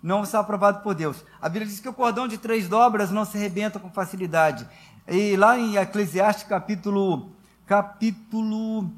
Não 0.00 0.22
está 0.22 0.38
aprovado 0.38 0.84
por 0.84 0.94
Deus. 0.94 1.24
A 1.42 1.48
Bíblia 1.48 1.66
diz 1.66 1.80
que 1.80 1.88
o 1.88 1.92
cordão 1.92 2.28
de 2.28 2.38
três 2.38 2.68
dobras 2.68 3.10
não 3.10 3.24
se 3.24 3.36
rebenta 3.36 3.80
com 3.80 3.90
facilidade. 3.90 4.68
E 5.08 5.36
lá 5.36 5.58
em 5.58 5.74
Eclesiastes 5.74 6.44
capítulo, 6.44 7.32
capítulo 7.66 8.88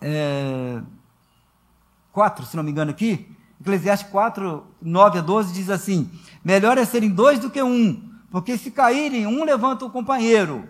é, 0.00 0.80
4, 2.12 2.46
se 2.46 2.56
não 2.56 2.62
me 2.62 2.70
engano 2.70 2.92
aqui, 2.92 3.30
Eclesiastes 3.60 4.08
4, 4.10 4.66
9 4.80 5.18
a 5.18 5.20
12 5.20 5.52
diz 5.52 5.68
assim: 5.68 6.10
Melhor 6.42 6.78
é 6.78 6.86
serem 6.86 7.10
dois 7.10 7.38
do 7.38 7.50
que 7.50 7.62
um, 7.62 8.10
porque 8.30 8.56
se 8.56 8.70
caírem, 8.70 9.26
um 9.26 9.44
levanta 9.44 9.84
o 9.84 9.90
companheiro. 9.90 10.66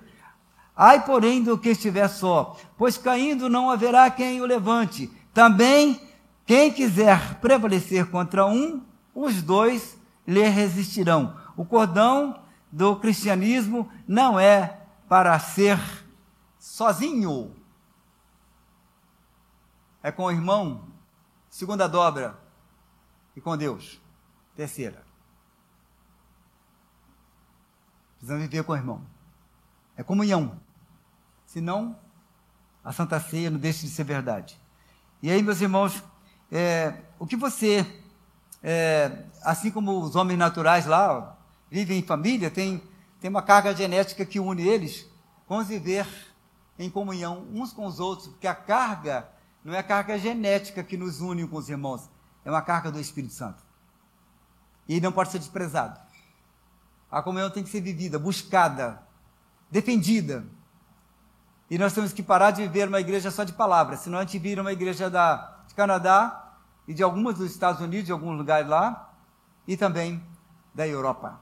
Ai, 0.80 1.04
porém, 1.04 1.42
do 1.42 1.58
que 1.58 1.70
estiver 1.70 2.06
só, 2.06 2.56
pois 2.76 2.96
caindo 2.96 3.48
não 3.48 3.68
haverá 3.68 4.08
quem 4.12 4.40
o 4.40 4.46
levante. 4.46 5.08
Também, 5.34 6.00
quem 6.46 6.72
quiser 6.72 7.40
prevalecer 7.40 8.08
contra 8.08 8.46
um, 8.46 8.86
os 9.12 9.42
dois 9.42 9.98
lhe 10.24 10.46
resistirão. 10.46 11.36
O 11.56 11.64
cordão 11.64 12.40
do 12.70 12.94
cristianismo 12.94 13.90
não 14.06 14.38
é 14.38 14.86
para 15.08 15.36
ser 15.40 15.80
sozinho. 16.60 17.56
É 20.00 20.12
com 20.12 20.26
o 20.26 20.30
irmão, 20.30 20.84
segunda 21.50 21.88
dobra, 21.88 22.38
e 23.34 23.40
com 23.40 23.56
Deus, 23.56 24.00
terceira. 24.54 25.04
Precisamos 28.14 28.44
viver 28.44 28.62
com 28.62 28.72
o 28.72 28.76
irmão. 28.76 29.02
É 29.96 30.04
comunhão. 30.04 30.67
Senão, 31.58 31.98
a 32.84 32.92
Santa 32.92 33.18
Ceia 33.18 33.50
não 33.50 33.58
deixa 33.58 33.80
de 33.80 33.88
ser 33.88 34.04
verdade. 34.04 34.56
E 35.20 35.28
aí, 35.28 35.42
meus 35.42 35.60
irmãos, 35.60 36.00
é, 36.52 37.02
o 37.18 37.26
que 37.26 37.34
você, 37.34 37.84
é, 38.62 39.24
assim 39.42 39.72
como 39.72 40.00
os 40.00 40.14
homens 40.14 40.38
naturais 40.38 40.86
lá, 40.86 41.36
vivem 41.68 41.98
em 41.98 42.02
família, 42.04 42.48
tem, 42.48 42.80
tem 43.20 43.28
uma 43.28 43.42
carga 43.42 43.74
genética 43.74 44.24
que 44.24 44.38
une 44.38 44.62
eles, 44.62 45.04
vamos 45.48 45.66
viver 45.66 46.06
em 46.78 46.88
comunhão 46.88 47.48
uns 47.52 47.72
com 47.72 47.86
os 47.86 47.98
outros, 47.98 48.28
porque 48.28 48.46
a 48.46 48.54
carga 48.54 49.28
não 49.64 49.74
é 49.74 49.78
a 49.78 49.82
carga 49.82 50.16
genética 50.16 50.84
que 50.84 50.96
nos 50.96 51.20
une 51.20 51.44
com 51.48 51.56
os 51.56 51.68
irmãos, 51.68 52.08
é 52.44 52.50
uma 52.52 52.62
carga 52.62 52.92
do 52.92 53.00
Espírito 53.00 53.34
Santo. 53.34 53.64
E 54.88 55.00
não 55.00 55.10
pode 55.10 55.32
ser 55.32 55.40
desprezado. 55.40 55.98
A 57.10 57.20
comunhão 57.20 57.50
tem 57.50 57.64
que 57.64 57.68
ser 57.68 57.80
vivida, 57.80 58.16
buscada, 58.16 59.02
defendida. 59.68 60.46
E 61.70 61.76
nós 61.76 61.92
temos 61.92 62.12
que 62.12 62.22
parar 62.22 62.50
de 62.50 62.62
viver 62.62 62.88
uma 62.88 63.00
igreja 63.00 63.30
só 63.30 63.44
de 63.44 63.52
palavras, 63.52 64.00
senão 64.00 64.18
a 64.18 64.22
gente 64.22 64.38
vira 64.38 64.62
uma 64.62 64.72
igreja 64.72 65.10
da, 65.10 65.58
de 65.66 65.74
Canadá 65.74 66.54
e 66.86 66.94
de 66.94 67.02
algumas 67.02 67.36
dos 67.36 67.50
Estados 67.50 67.80
Unidos, 67.80 68.06
de 68.06 68.12
alguns 68.12 68.38
lugares 68.38 68.68
lá, 68.68 69.12
e 69.66 69.76
também 69.76 70.22
da 70.74 70.88
Europa. 70.88 71.38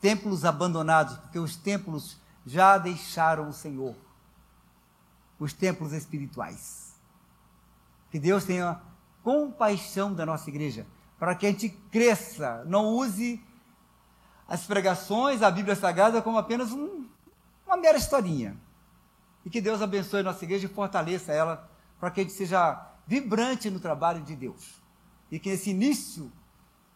Templos 0.00 0.44
abandonados, 0.44 1.18
porque 1.18 1.38
os 1.38 1.54
templos 1.54 2.18
já 2.46 2.78
deixaram 2.78 3.48
o 3.48 3.52
Senhor. 3.52 3.94
Os 5.38 5.52
templos 5.52 5.92
espirituais. 5.92 6.94
Que 8.10 8.18
Deus 8.18 8.44
tenha 8.44 8.80
compaixão 9.22 10.14
da 10.14 10.24
nossa 10.24 10.48
igreja, 10.48 10.86
para 11.18 11.34
que 11.34 11.46
a 11.46 11.50
gente 11.50 11.68
cresça, 11.68 12.64
não 12.66 12.86
use 12.86 13.42
as 14.48 14.64
pregações, 14.64 15.42
a 15.42 15.50
Bíblia 15.50 15.76
Sagrada, 15.76 16.22
como 16.22 16.38
apenas 16.38 16.72
um, 16.72 17.06
uma 17.66 17.76
mera 17.76 17.98
historinha. 17.98 18.56
E 19.44 19.50
que 19.50 19.60
Deus 19.60 19.82
abençoe 19.82 20.22
nossa 20.22 20.44
igreja 20.44 20.66
e 20.66 20.68
fortaleça 20.68 21.32
ela 21.32 21.68
para 21.98 22.10
que 22.10 22.20
a 22.20 22.24
gente 22.24 22.34
seja 22.34 22.90
vibrante 23.06 23.70
no 23.70 23.80
trabalho 23.80 24.22
de 24.22 24.36
Deus. 24.36 24.82
E 25.30 25.38
que 25.38 25.50
esse 25.50 25.70
início 25.70 26.30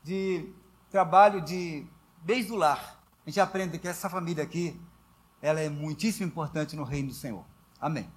de 0.03 0.53
trabalho 0.91 1.41
de 1.41 1.87
desde 2.23 2.53
o 2.53 2.57
lar, 2.57 3.01
a 3.25 3.31
gente 3.31 3.41
aprenda 3.41 3.79
que 3.79 3.87
essa 3.87 4.11
família 4.11 4.43
aqui, 4.43 4.81
ela 5.41 5.61
é 5.61 5.69
muitíssimo 5.69 6.27
importante 6.27 6.75
no 6.75 6.85
reino 6.85 7.09
do 7.09 7.15
Senhor. 7.15 7.45
Amém. 7.81 8.11